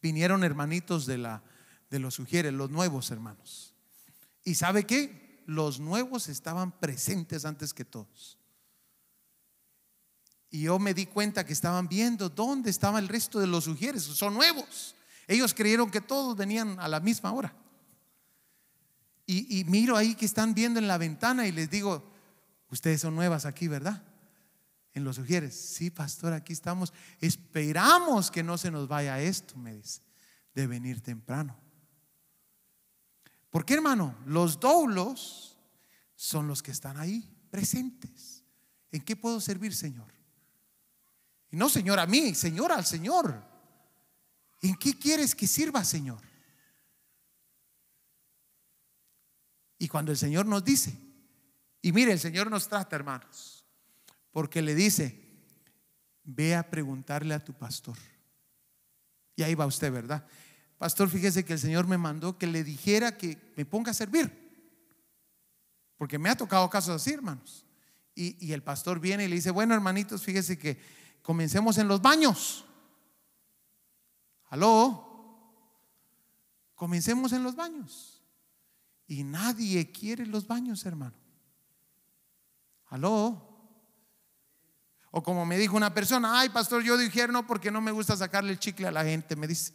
[0.00, 1.42] Vinieron hermanitos de la
[1.90, 3.74] de los sugieres, los nuevos hermanos.
[4.44, 5.42] ¿Y sabe qué?
[5.46, 8.38] Los nuevos estaban presentes antes que todos.
[10.50, 14.02] Y yo me di cuenta que estaban viendo dónde estaba el resto de los sugieres.
[14.02, 14.94] Son nuevos.
[15.26, 17.54] Ellos creyeron que todos venían a la misma hora.
[19.26, 22.02] Y, y miro ahí que están viendo en la ventana y les digo,
[22.70, 24.02] ustedes son nuevas aquí, ¿verdad?
[24.94, 25.54] En los sugieres.
[25.54, 26.92] Sí, pastor, aquí estamos.
[27.20, 30.02] Esperamos que no se nos vaya esto, me dice,
[30.54, 31.58] de venir temprano.
[33.50, 34.16] ¿Por qué, hermano?
[34.26, 35.58] Los doulos
[36.14, 38.44] son los que están ahí, presentes.
[38.90, 40.12] ¿En qué puedo servir, Señor?
[41.50, 43.42] Y no, Señor, a mí, Señor, al Señor.
[44.60, 46.20] ¿En qué quieres que sirva, Señor?
[49.78, 50.98] Y cuando el Señor nos dice,
[51.80, 53.57] y mire, el Señor nos trata, hermanos,
[54.38, 55.18] porque le dice,
[56.22, 57.96] ve a preguntarle a tu pastor.
[59.34, 60.24] Y ahí va usted, ¿verdad?
[60.78, 64.30] Pastor, fíjese que el Señor me mandó que le dijera que me ponga a servir.
[65.96, 67.66] Porque me ha tocado casos así, hermanos.
[68.14, 70.78] Y, y el pastor viene y le dice, bueno, hermanitos, fíjese que
[71.20, 72.64] comencemos en los baños.
[74.50, 75.50] ¿Aló?
[76.76, 78.22] Comencemos en los baños.
[79.08, 81.16] Y nadie quiere los baños, hermano.
[82.86, 83.47] ¿Aló?
[85.10, 88.16] O como me dijo una persona, ay, pastor, yo dije no porque no me gusta
[88.16, 89.72] sacarle el chicle a la gente, me dice.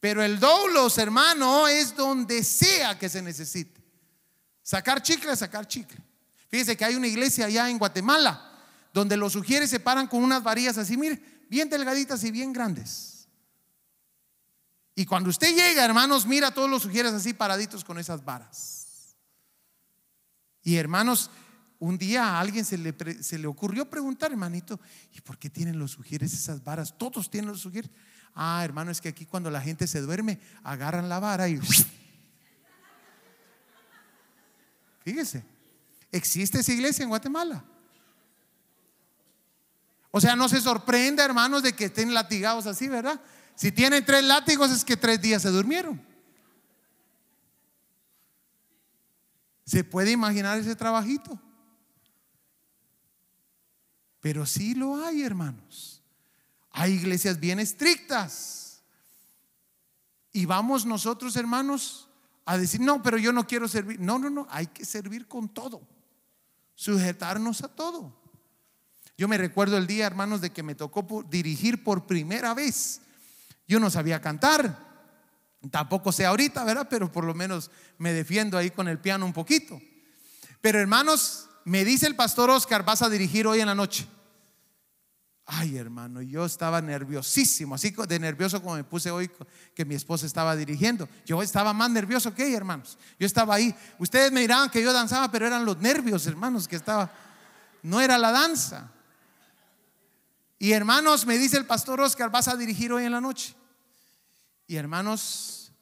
[0.00, 3.80] Pero el doulos, hermano, es donde sea que se necesite.
[4.62, 5.98] Sacar chicle, sacar chicle.
[6.48, 8.46] Fíjese que hay una iglesia allá en Guatemala
[8.92, 13.28] donde los sugieres se paran con unas varillas así, mire, bien delgaditas y bien grandes.
[14.94, 18.79] Y cuando usted llega, hermanos, mira a todos los sugieres así paraditos con esas varas.
[20.70, 21.32] Y hermanos,
[21.80, 24.78] un día a alguien se le, se le ocurrió preguntar, hermanito,
[25.12, 26.96] ¿y por qué tienen los sugieres esas varas?
[26.96, 27.90] Todos tienen los sugieres.
[28.36, 31.58] Ah, hermano, es que aquí cuando la gente se duerme, agarran la vara y...
[35.04, 35.44] Fíjese,
[36.12, 37.64] existe esa iglesia en Guatemala.
[40.12, 43.20] O sea, no se sorprenda, hermanos, de que estén latigados así, ¿verdad?
[43.56, 46.09] Si tienen tres látigos es que tres días se durmieron.
[49.64, 51.38] ¿Se puede imaginar ese trabajito?
[54.20, 56.02] Pero sí lo hay, hermanos.
[56.70, 58.82] Hay iglesias bien estrictas.
[60.32, 62.08] Y vamos nosotros, hermanos,
[62.44, 63.98] a decir, no, pero yo no quiero servir.
[64.00, 65.80] No, no, no, hay que servir con todo.
[66.74, 68.20] Sujetarnos a todo.
[69.16, 73.02] Yo me recuerdo el día, hermanos, de que me tocó dirigir por primera vez.
[73.66, 74.89] Yo no sabía cantar.
[75.70, 76.86] Tampoco sé ahorita, ¿verdad?
[76.88, 79.80] Pero por lo menos me defiendo ahí con el piano un poquito.
[80.60, 84.06] Pero hermanos, me dice el pastor Oscar, vas a dirigir hoy en la noche.
[85.52, 89.28] Ay, hermano, yo estaba nerviosísimo, así de nervioso como me puse hoy
[89.74, 91.08] que mi esposa estaba dirigiendo.
[91.26, 92.96] Yo estaba más nervioso que ella, hermanos.
[93.18, 93.74] Yo estaba ahí.
[93.98, 97.12] Ustedes me dirán que yo danzaba, pero eran los nervios, hermanos, que estaba.
[97.82, 98.92] No era la danza.
[100.58, 103.56] Y hermanos, me dice el pastor Oscar, vas a dirigir hoy en la noche.
[104.70, 105.72] Y hermanos,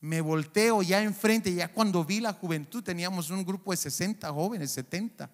[0.00, 4.72] me volteo ya enfrente, ya cuando vi la juventud, teníamos un grupo de 60 jóvenes,
[4.72, 5.30] 70.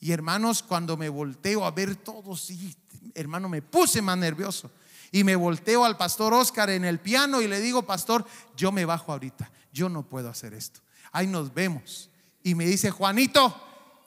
[0.00, 2.76] Y hermanos, cuando me volteo a ver todos, y,
[3.14, 4.70] hermano, me puse más nervioso.
[5.10, 8.84] Y me volteo al pastor Oscar en el piano y le digo, pastor, yo me
[8.84, 10.80] bajo ahorita, yo no puedo hacer esto.
[11.12, 12.10] Ahí nos vemos.
[12.42, 13.58] Y me dice, Juanito,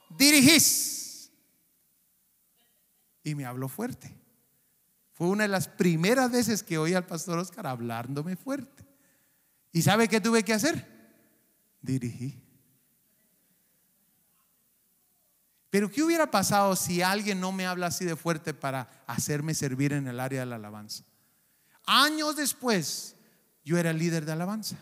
[0.08, 1.32] dirigís.
[3.24, 4.20] Y me habló fuerte.
[5.20, 8.88] Fue una de las primeras veces que oí al pastor Oscar hablándome fuerte.
[9.74, 10.88] ¿Y sabe qué tuve que hacer?
[11.82, 12.42] Dirigí.
[15.70, 19.92] Pero ¿qué hubiera pasado si alguien no me habla así de fuerte para hacerme servir
[19.92, 21.04] en el área de la alabanza?
[21.86, 23.18] Años después,
[23.66, 24.78] yo era el líder de alabanza.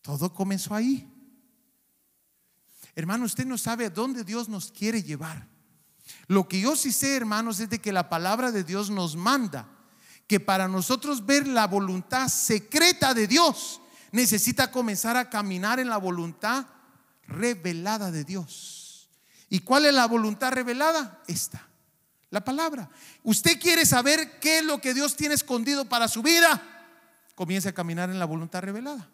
[0.00, 1.06] Todo comenzó ahí.
[2.94, 5.53] Hermano, usted no sabe a dónde Dios nos quiere llevar.
[6.26, 9.68] Lo que yo sí sé, hermanos, es de que la palabra de Dios nos manda
[10.26, 15.98] que para nosotros ver la voluntad secreta de Dios, necesita comenzar a caminar en la
[15.98, 16.66] voluntad
[17.26, 19.08] revelada de Dios.
[19.50, 21.22] ¿Y cuál es la voluntad revelada?
[21.26, 21.68] Esta,
[22.30, 22.88] la palabra.
[23.22, 26.62] ¿Usted quiere saber qué es lo que Dios tiene escondido para su vida?
[27.34, 29.08] Comience a caminar en la voluntad revelada.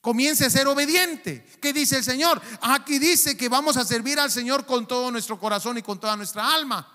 [0.00, 1.44] Comience a ser obediente.
[1.60, 2.40] ¿Qué dice el Señor?
[2.60, 6.16] Aquí dice que vamos a servir al Señor con todo nuestro corazón y con toda
[6.16, 6.94] nuestra alma.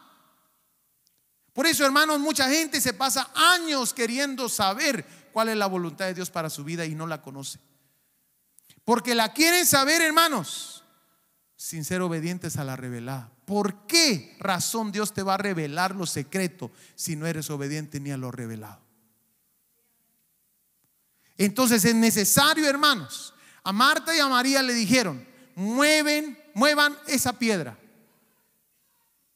[1.53, 6.13] Por eso, hermanos, mucha gente se pasa años queriendo saber cuál es la voluntad de
[6.13, 7.59] Dios para su vida y no la conoce.
[8.83, 10.83] Porque la quieren saber, hermanos,
[11.55, 13.31] sin ser obedientes a la revelada.
[13.45, 18.11] ¿Por qué razón Dios te va a revelar lo secreto si no eres obediente ni
[18.11, 18.82] a lo revelado?
[21.37, 23.33] Entonces es necesario, hermanos.
[23.63, 25.25] A Marta y a María le dijeron,
[25.55, 27.77] mueven, muevan esa piedra.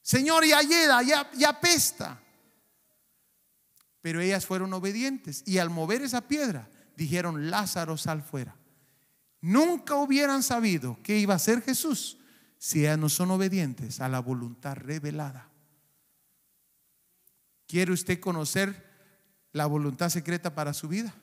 [0.02, 2.22] Señor, ya llega, ya, ya pesta.
[4.02, 8.56] Pero ellas fueron obedientes y al mover esa piedra dijeron, Lázaro, sal fuera.
[9.42, 12.18] Nunca hubieran sabido que iba a ser Jesús
[12.58, 15.50] si ellas no son obedientes a la voluntad revelada.
[17.68, 18.86] ¿Quiere usted conocer
[19.52, 21.14] la voluntad secreta para su vida?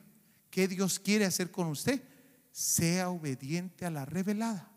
[0.55, 2.01] ¿Qué Dios quiere hacer con usted?
[2.49, 4.71] Sea obediente a la revelada.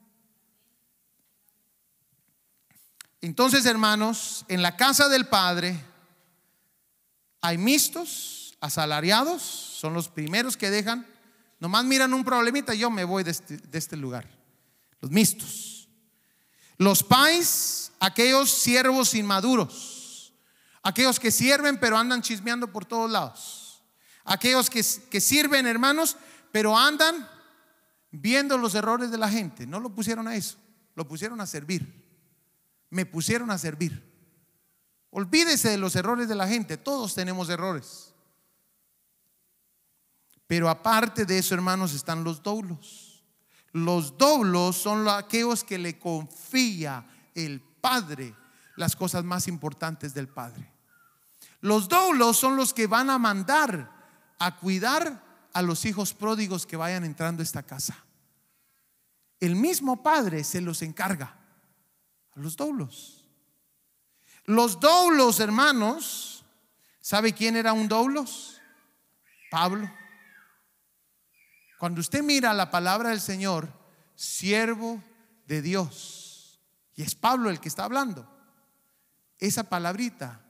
[3.20, 5.80] Entonces, hermanos, en la casa del Padre
[7.40, 11.06] hay mistos, asalariados, son los primeros que dejan
[11.60, 14.28] Nomás miran un problemita, yo me voy este, de este, lugar.
[15.00, 15.88] Los mistos.
[16.76, 20.32] Los pais, aquellos siervos inmaduros.
[20.82, 23.67] Aquellos que sirven pero andan chismeando por todos lados.
[24.28, 26.18] Aquellos que, sirven, hermanos,
[26.52, 27.26] pero andan
[28.10, 29.66] viendo los errores de la gente.
[29.66, 30.58] No lo pusieron a eso,
[30.94, 32.06] lo pusieron a servir.
[32.90, 34.06] Me pusieron a servir.
[35.10, 38.12] Olvídese de los errores de la gente, todos tenemos errores.
[40.46, 43.24] Pero aparte de eso, hermanos, están los doulos.
[43.72, 48.34] Los doulos son aquellos que le confía el Padre
[48.76, 50.70] las cosas más importantes del Padre.
[51.62, 53.97] Los doulos son los que van a mandar
[54.38, 58.04] a cuidar a los hijos pródigos que vayan entrando a esta casa.
[59.40, 61.36] El mismo Padre se los encarga
[62.34, 63.24] a los doulos.
[64.44, 66.44] Los doulos, hermanos,
[67.00, 68.60] ¿sabe quién era un doulos?
[69.50, 69.90] Pablo.
[71.78, 73.72] Cuando usted mira la palabra del Señor,
[74.14, 75.02] siervo
[75.46, 76.60] de Dios,
[76.94, 78.28] y es Pablo el que está hablando,
[79.38, 80.44] esa palabrita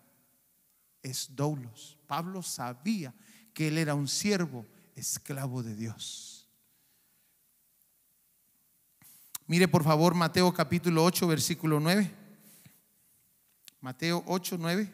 [1.03, 1.99] es doulos.
[2.07, 3.15] Pablo sabía
[3.55, 6.49] que él era un siervo esclavo de Dios.
[9.47, 12.11] Mire por favor Mateo capítulo 8, versículo 9.
[13.81, 14.93] Mateo 8, 9.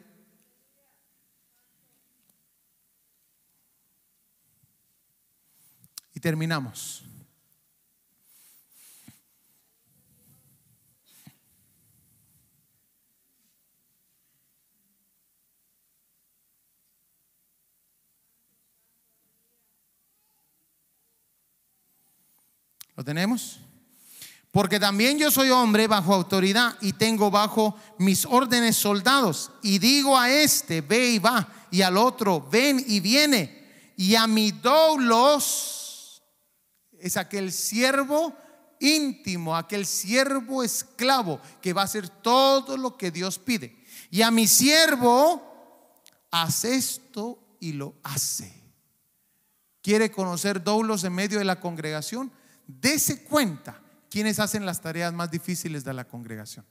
[6.15, 7.05] Y terminamos.
[22.97, 23.61] ¿Lo tenemos?
[24.55, 29.51] Porque también yo soy hombre bajo autoridad y tengo bajo mis órdenes soldados.
[29.63, 33.93] Y digo a este, ve y va, y al otro, ven y viene.
[33.97, 36.23] Y a mi doulos
[37.01, 38.33] es aquel siervo
[38.79, 43.77] íntimo, aquel siervo esclavo que va a hacer todo lo que Dios pide.
[44.11, 45.43] Y a mi siervo,
[46.31, 48.63] hace esto y lo hace.
[49.83, 52.31] ¿Quiere conocer doulos en medio de la congregación?
[52.67, 56.65] Dese cuenta quiénes hacen las tareas más difíciles de la congregación.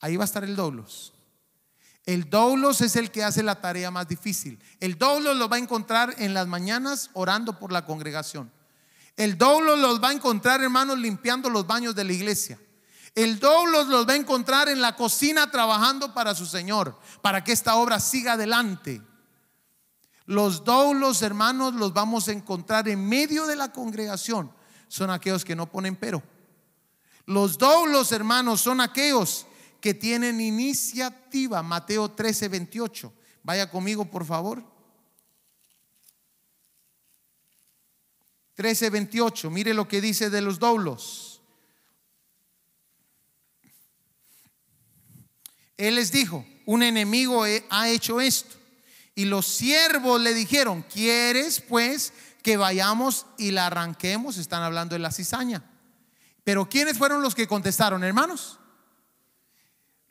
[0.00, 1.12] Ahí va a estar el doulos.
[2.06, 4.58] El doulos es el que hace la tarea más difícil.
[4.80, 8.50] El doulos lo va a encontrar en las mañanas orando por la congregación.
[9.16, 12.58] El doulos los va a encontrar, hermanos, limpiando los baños de la iglesia.
[13.14, 17.52] El doulos los va a encontrar en la cocina trabajando para su Señor, para que
[17.52, 19.02] esta obra siga adelante.
[20.26, 24.52] Los doulos, hermanos, los vamos a encontrar en medio de la congregación.
[24.90, 26.20] Son aquellos que no ponen pero.
[27.24, 29.46] Los doulos, hermanos, son aquellos
[29.80, 31.62] que tienen iniciativa.
[31.62, 33.12] Mateo 13, 28.
[33.44, 34.64] Vaya conmigo, por favor.
[38.54, 39.48] 13, 28.
[39.48, 41.40] Mire lo que dice de los doulos.
[45.76, 48.56] Él les dijo, un enemigo ha hecho esto.
[49.14, 52.12] Y los siervos le dijeron, ¿quieres pues
[52.42, 54.36] que vayamos y la arranquemos?
[54.36, 55.64] Están hablando de la cizaña.
[56.44, 58.60] Pero ¿quiénes fueron los que contestaron, hermanos?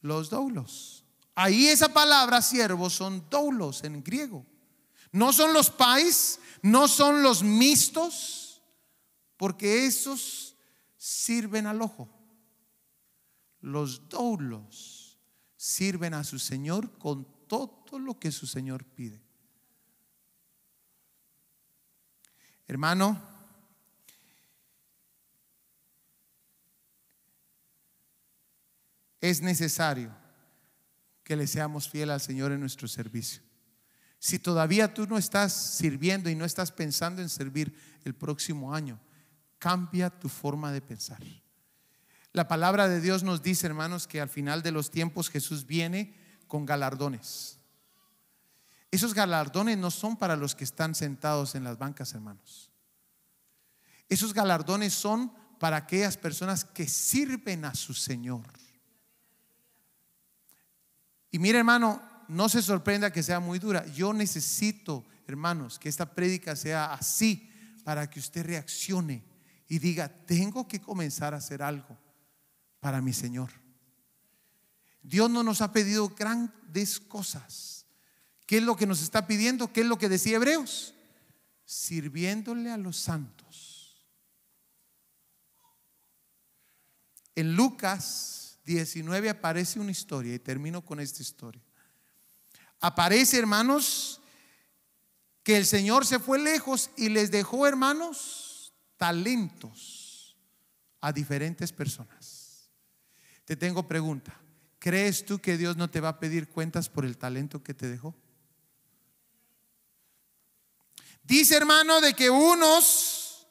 [0.02, 1.04] los doulos.
[1.36, 4.46] Ahí esa palabra siervos son doulos en griego.
[5.12, 8.62] No son los pais, no son los mixtos,
[9.38, 10.56] porque esos
[10.98, 12.10] sirven al ojo.
[13.62, 15.18] Los doulos
[15.56, 19.22] sirven a su Señor con todo lo que su Señor pide.
[22.70, 23.20] Hermano,
[29.20, 30.16] es necesario
[31.24, 33.42] que le seamos fiel al Señor en nuestro servicio.
[34.20, 39.00] Si todavía tú no estás sirviendo y no estás pensando en servir el próximo año,
[39.58, 41.24] cambia tu forma de pensar.
[42.34, 46.14] La palabra de Dios nos dice, hermanos, que al final de los tiempos Jesús viene
[46.48, 47.59] con galardones.
[48.92, 52.72] Esos galardones no son para los que están sentados en las bancas, hermanos.
[54.08, 58.48] Esos galardones son para aquellas personas que sirven a su Señor.
[61.32, 63.86] Y mire, hermano, no se sorprenda que sea muy dura.
[63.88, 67.52] Yo necesito, hermanos, que esta prédica sea así
[67.84, 69.24] para que usted reaccione
[69.68, 71.98] y diga, tengo que comenzar a hacer algo
[72.80, 73.52] para mi Señor.
[75.02, 77.79] Dios no nos ha pedido grandes cosas.
[78.50, 79.72] ¿Qué es lo que nos está pidiendo?
[79.72, 80.96] ¿Qué es lo que decía Hebreos?
[81.66, 84.04] Sirviéndole a los santos.
[87.36, 91.62] En Lucas 19 aparece una historia y termino con esta historia.
[92.80, 94.20] Aparece, hermanos,
[95.44, 100.36] que el Señor se fue lejos y les dejó, hermanos, talentos
[101.02, 102.72] a diferentes personas.
[103.46, 104.36] Te tengo pregunta.
[104.80, 107.88] ¿Crees tú que Dios no te va a pedir cuentas por el talento que te
[107.88, 108.16] dejó?
[111.30, 113.46] Dice hermano de que unos,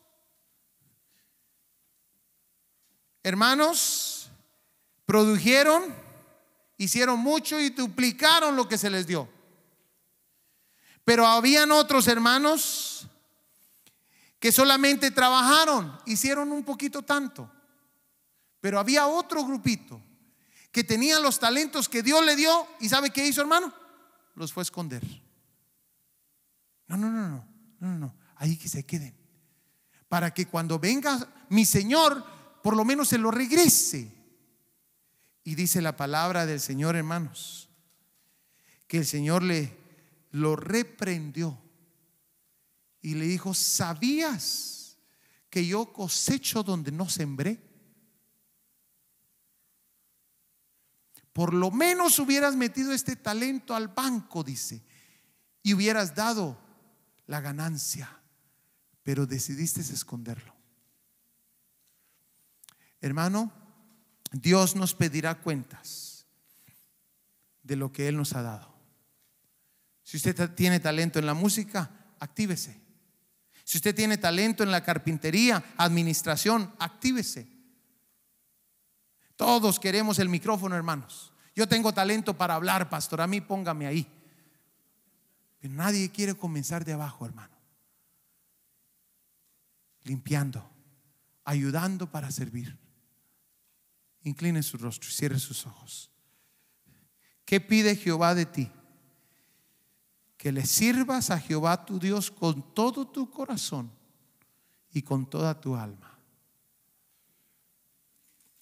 [3.22, 4.28] hermanos,
[5.06, 5.94] produjeron,
[6.76, 9.28] hicieron mucho y duplicaron lo que se les dio.
[11.04, 13.06] Pero habían otros hermanos
[14.40, 17.48] que solamente trabajaron, hicieron un poquito tanto.
[18.60, 20.02] Pero había otro grupito
[20.72, 23.72] que tenía los talentos que Dios le dio y ¿sabe qué hizo, hermano?
[24.34, 25.04] Los fue a esconder.
[26.88, 27.47] No, no, no, no,
[27.80, 29.14] no, no, ahí que se queden.
[30.08, 32.24] Para que cuando venga mi Señor,
[32.62, 34.14] por lo menos se lo regrese.
[35.44, 37.68] Y dice la palabra del Señor, hermanos,
[38.86, 39.76] que el Señor le
[40.30, 41.58] lo reprendió
[43.00, 44.98] y le dijo, ¿sabías
[45.50, 47.58] que yo cosecho donde no sembré?
[51.32, 54.82] Por lo menos hubieras metido este talento al banco, dice,
[55.62, 56.60] y hubieras dado
[57.28, 58.10] la ganancia,
[59.04, 60.52] pero decidiste esconderlo.
[63.00, 63.52] Hermano,
[64.32, 66.26] Dios nos pedirá cuentas
[67.62, 68.74] de lo que Él nos ha dado.
[70.02, 72.80] Si usted tiene talento en la música, actívese.
[73.62, 77.46] Si usted tiene talento en la carpintería, administración, actívese.
[79.36, 81.32] Todos queremos el micrófono, hermanos.
[81.54, 83.20] Yo tengo talento para hablar, pastor.
[83.20, 84.17] A mí póngame ahí.
[85.58, 87.54] Pero nadie quiere comenzar de abajo, hermano.
[90.04, 90.68] Limpiando,
[91.44, 92.76] ayudando para servir.
[94.22, 96.10] Incline su rostro y cierre sus ojos.
[97.44, 98.70] ¿Qué pide Jehová de ti?
[100.36, 103.90] Que le sirvas a Jehová tu Dios con todo tu corazón
[104.92, 106.18] y con toda tu alma.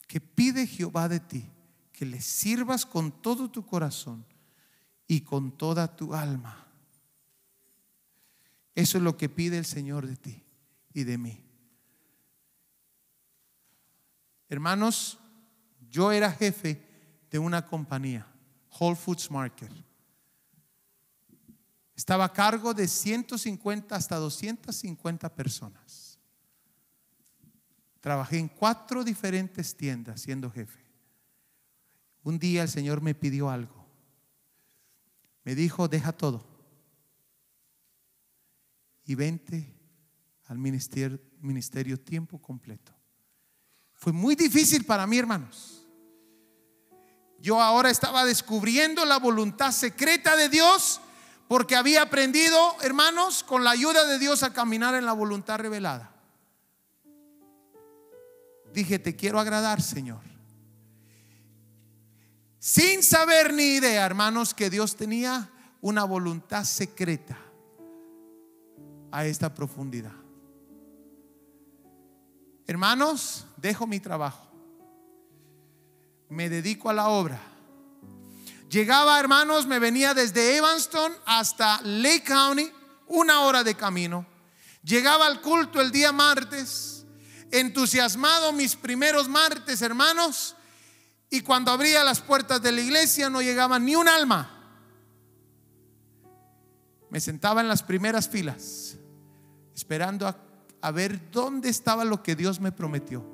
[0.07, 1.45] que pide Jehová de ti,
[1.93, 4.25] que le sirvas con todo tu corazón
[5.07, 6.66] y con toda tu alma.
[8.77, 10.45] Eso es lo que pide el Señor de ti
[10.93, 11.43] y de mí.
[14.51, 15.19] Hermanos,
[15.91, 16.83] yo era jefe
[17.31, 18.27] de una compañía,
[18.79, 19.73] Whole Foods Market.
[21.97, 26.19] Estaba a cargo de 150 hasta 250 personas.
[28.01, 30.85] Trabajé en cuatro diferentes tiendas siendo jefe.
[32.23, 33.87] Un día el Señor me pidió algo.
[35.45, 36.56] Me dijo, deja todo
[39.07, 39.73] y vente
[40.49, 42.93] al ministerio, tiempo completo.
[43.95, 45.87] Fue muy difícil para mí, hermanos.
[47.39, 51.01] Yo ahora estaba descubriendo la voluntad secreta de Dios
[51.49, 56.13] porque había aprendido, hermanos, con la ayuda de Dios a caminar en la voluntad revelada.
[58.73, 60.21] Dije, te quiero agradar, Señor.
[62.59, 65.51] Sin saber ni idea, hermanos, que Dios tenía
[65.81, 67.46] una voluntad secreta
[69.17, 70.13] a esta profundidad.
[72.67, 74.47] Hermanos, dejo mi trabajo.
[76.29, 77.41] Me dedico a la obra.
[78.69, 82.71] Llegaba, hermanos, me venía desde Evanston hasta Lake County,
[83.07, 84.27] una hora de camino.
[84.83, 87.07] Llegaba al culto el día martes,
[87.51, 90.57] entusiasmado mis primeros martes, hermanos,
[91.31, 94.53] y cuando abría las puertas de la iglesia no llegaba ni un alma.
[97.09, 98.86] Me sentaba en las primeras filas,
[99.77, 103.25] esperando a, ver dónde estaba lo que Dios me prometió.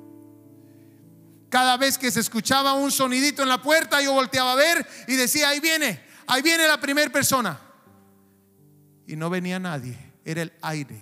[1.49, 5.15] Cada vez que se escuchaba un sonidito en la puerta, yo volteaba a ver y
[5.15, 7.59] decía, ahí viene, ahí viene la primera persona.
[9.07, 11.01] Y no venía nadie, era el aire.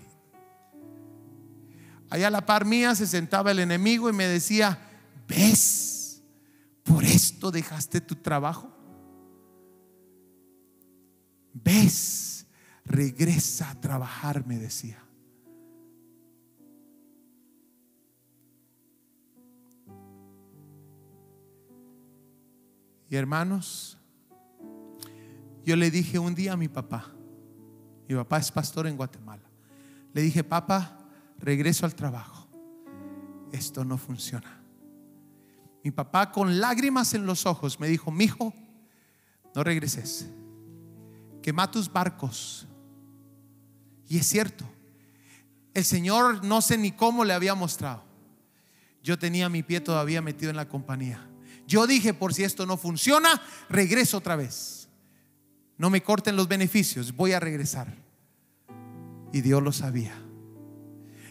[2.09, 4.77] Allá a la par mía se sentaba el enemigo y me decía,
[5.27, 6.21] ¿ves?
[6.83, 8.69] Por esto dejaste tu trabajo.
[11.53, 12.45] ¿Ves?
[12.85, 15.01] Regresa a trabajar, me decía.
[23.11, 23.97] Y hermanos,
[25.65, 27.11] yo le dije un día a mi papá,
[28.07, 29.43] mi papá es pastor en Guatemala,
[30.13, 30.97] le dije, papá,
[31.37, 32.47] regreso al trabajo,
[33.51, 34.63] esto no funciona.
[35.83, 38.53] Mi papá con lágrimas en los ojos me dijo, mi hijo,
[39.53, 40.29] no regreses,
[41.41, 42.65] quema tus barcos.
[44.07, 44.63] Y es cierto,
[45.73, 48.05] el Señor no sé ni cómo le había mostrado.
[49.03, 51.27] Yo tenía mi pie todavía metido en la compañía.
[51.71, 54.89] Yo dije, por si esto no funciona, regreso otra vez.
[55.77, 57.95] No me corten los beneficios, voy a regresar.
[59.31, 60.13] Y Dios lo sabía.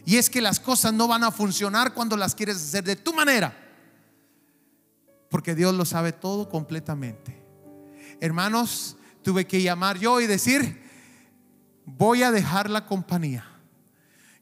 [0.06, 3.12] Y es que las cosas no van a funcionar cuando las quieres hacer de tu
[3.12, 3.54] manera.
[5.28, 7.38] Porque Dios lo sabe todo completamente.
[8.18, 10.82] Hermanos, tuve que llamar yo y decir,
[11.84, 13.46] voy a dejar la compañía.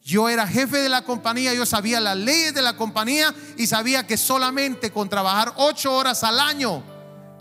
[0.09, 4.07] Yo era jefe de la compañía, yo sabía las leyes de la compañía y sabía
[4.07, 6.83] que solamente con trabajar ocho horas al año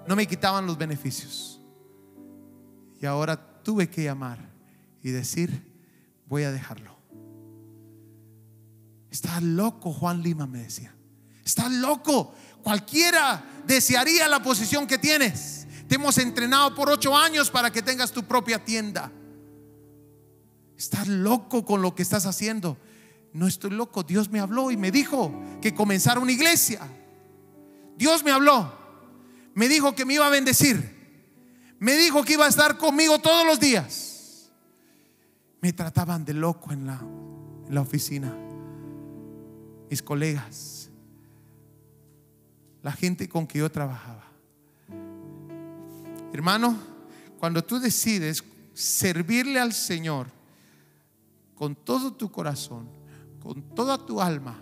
[0.06, 1.62] no me quitaban los beneficios.
[3.02, 4.40] Y ahora tuve que llamar
[5.02, 5.64] y decir,
[6.26, 6.94] voy a dejarlo.
[9.10, 10.94] Estás loco, Juan Lima me decía.
[11.46, 12.36] Estás loco.
[12.64, 15.68] Cualquiera desearía la posición que tienes.
[15.88, 19.10] Te hemos entrenado por ocho años para que tengas tu propia tienda.
[20.78, 22.78] Estás loco con lo que estás haciendo.
[23.34, 24.04] No estoy loco.
[24.04, 26.82] Dios me habló y me dijo que comenzara una iglesia.
[27.98, 28.72] Dios me habló.
[29.56, 30.96] Me dijo que me iba a bendecir.
[31.80, 34.52] Me dijo que iba a estar conmigo todos los días.
[35.62, 37.00] Me trataban de loco en la,
[37.68, 38.36] en la oficina.
[39.90, 40.90] Mis colegas.
[42.84, 44.26] La gente con que yo trabajaba.
[46.34, 46.78] Hermano,
[47.40, 50.37] cuando tú decides servirle al Señor,
[51.58, 52.88] con todo tu corazón,
[53.42, 54.60] con toda tu alma,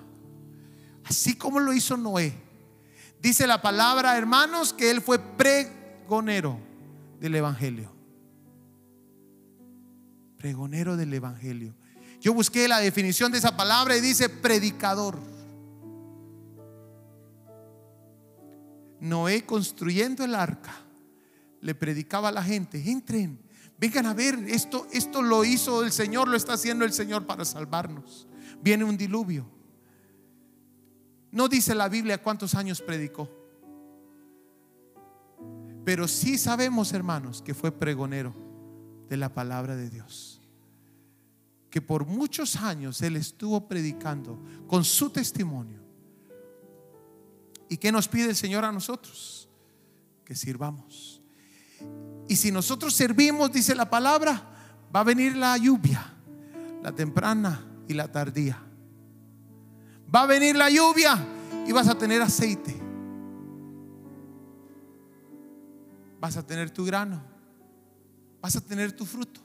[1.03, 2.33] así como lo hizo Noé.
[3.21, 6.57] Dice la palabra, hermanos, que él fue pregonero
[7.19, 7.91] del Evangelio.
[10.37, 11.75] Pregonero del Evangelio.
[12.21, 15.19] Yo busqué la definición de esa palabra y dice predicador.
[19.01, 20.73] Noé construyendo el arca,
[21.61, 23.44] le predicaba a la gente, entren,
[23.78, 27.43] Vengan a ver, esto, esto lo hizo el Señor, lo está haciendo el Señor para
[27.43, 28.28] salvarnos.
[28.61, 29.45] Viene un diluvio.
[31.32, 33.30] No dice la Biblia cuántos años predicó.
[35.84, 38.34] Pero sí sabemos, hermanos, que fue pregonero
[39.09, 40.41] de la palabra de Dios.
[41.69, 45.82] Que por muchos años él estuvo predicando con su testimonio.
[47.69, 49.49] ¿Y qué nos pide el Señor a nosotros?
[50.23, 51.21] Que sirvamos.
[52.28, 54.41] Y si nosotros servimos, dice la palabra,
[54.93, 56.13] va a venir la lluvia,
[56.82, 58.61] la temprana y la tardía.
[60.13, 61.17] Va a venir la lluvia
[61.67, 62.76] y vas a tener aceite.
[66.19, 67.21] Vas a tener tu grano.
[68.41, 69.41] Vas a tener tu fruto.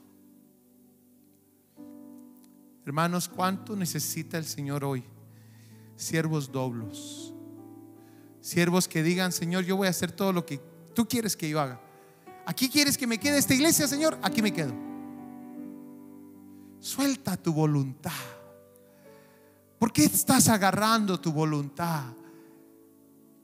[2.85, 5.03] Hermanos, ¿cuánto necesita el Señor hoy?
[5.95, 7.33] Siervos doblos.
[8.41, 10.59] Siervos que digan, Señor, yo voy a hacer todo lo que
[10.95, 11.79] tú quieres que yo haga.
[12.51, 14.73] Aquí quieres que me quede esta iglesia, Señor, aquí me quedo.
[16.81, 18.11] Suelta tu voluntad.
[19.79, 22.11] ¿Por qué estás agarrando tu voluntad?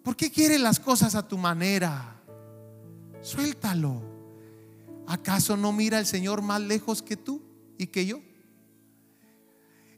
[0.03, 2.21] ¿Por qué quieres las cosas a tu manera?
[3.21, 4.01] Suéltalo.
[5.07, 7.41] ¿Acaso no mira el Señor más lejos que tú
[7.77, 8.19] y que yo?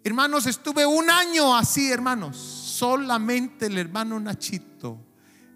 [0.04, 2.38] Hermanos, estuve un año así, hermanos.
[2.38, 5.00] Solamente el hermano Nachito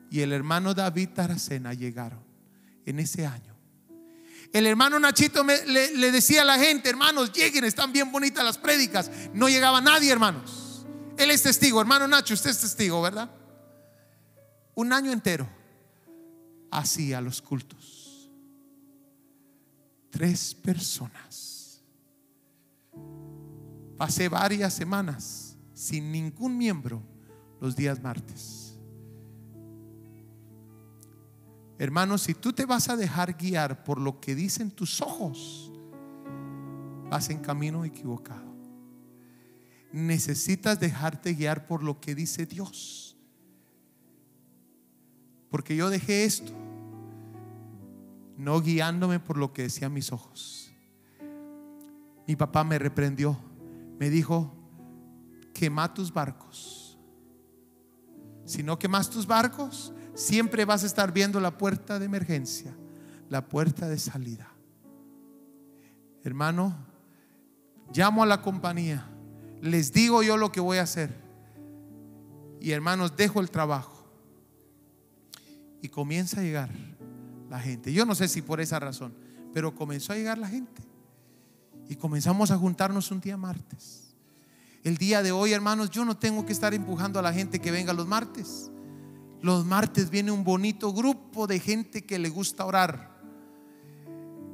[0.10, 2.23] y el hermano David Taracena llegaron
[2.86, 3.54] en ese año.
[4.52, 8.60] El hermano Nachito le, le, decía a la gente, hermanos, lleguen, están bien bonitas las
[8.60, 9.10] prédicas.
[9.34, 10.86] No llegaba nadie, hermanos.
[11.18, 13.30] Él es testigo, hermano Nacho, usted es testigo, ¿verdad?
[14.76, 15.48] Un año entero
[16.72, 18.30] hacía los cultos.
[20.10, 21.82] Tres personas.
[23.98, 27.02] Pasé varias semanas sin ningún miembro
[27.60, 28.63] los días martes.
[31.84, 35.70] Hermanos, si tú te vas a dejar guiar por lo que dicen tus ojos,
[37.10, 38.56] vas en camino equivocado.
[39.92, 43.18] Necesitas dejarte guiar por lo que dice Dios.
[45.50, 46.54] Porque yo dejé esto,
[48.38, 50.72] no guiándome por lo que decían mis ojos.
[52.26, 53.38] Mi papá me reprendió,
[54.00, 54.56] me dijo,
[55.54, 56.98] quema tus barcos.
[58.46, 62.76] Si no quemas tus barcos, siempre vas a estar viendo la puerta de emergencia,
[63.30, 64.50] la puerta de salida.
[66.24, 66.76] Hermano,
[67.94, 69.10] llamo a la compañía,
[69.62, 71.24] les digo yo lo que voy a hacer.
[72.60, 74.08] Y hermanos, dejo el trabajo.
[75.82, 76.70] Y comienza a llegar
[77.50, 77.92] la gente.
[77.92, 79.14] Yo no sé si por esa razón,
[79.54, 80.82] pero comenzó a llegar la gente.
[81.90, 84.16] Y comenzamos a juntarnos un día martes.
[84.84, 87.72] El día de hoy, hermanos, yo no tengo que estar empujando a la gente que
[87.72, 88.72] venga los martes.
[89.44, 93.12] Los martes viene un bonito grupo de gente que le gusta orar.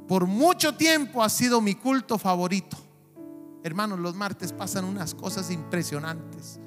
[0.08, 2.76] Por mucho tiempo ha sido mi culto favorito.
[3.64, 6.60] Hermanos, los martes pasan unas cosas impresionantes.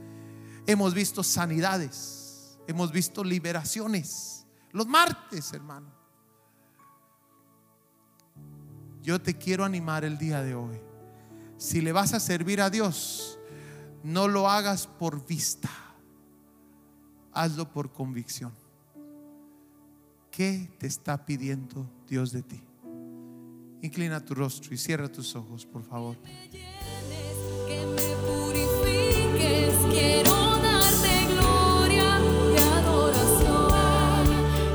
[0.69, 4.47] Hemos visto sanidades, hemos visto liberaciones.
[4.71, 5.89] Los martes, hermano.
[9.03, 10.81] Yo te quiero animar el día de hoy.
[11.57, 13.41] Si le vas a servir a Dios,
[14.05, 15.69] no lo hagas por vista
[17.33, 18.53] hazlo por convicción.
[20.31, 22.63] ¿Qué te está pidiendo Dios de ti?
[23.83, 26.17] Inclina tu rostro y cierra tus ojos, por favor.
[26.51, 32.19] Que me purifiques, quiero darte gloria
[32.55, 34.25] y adoración.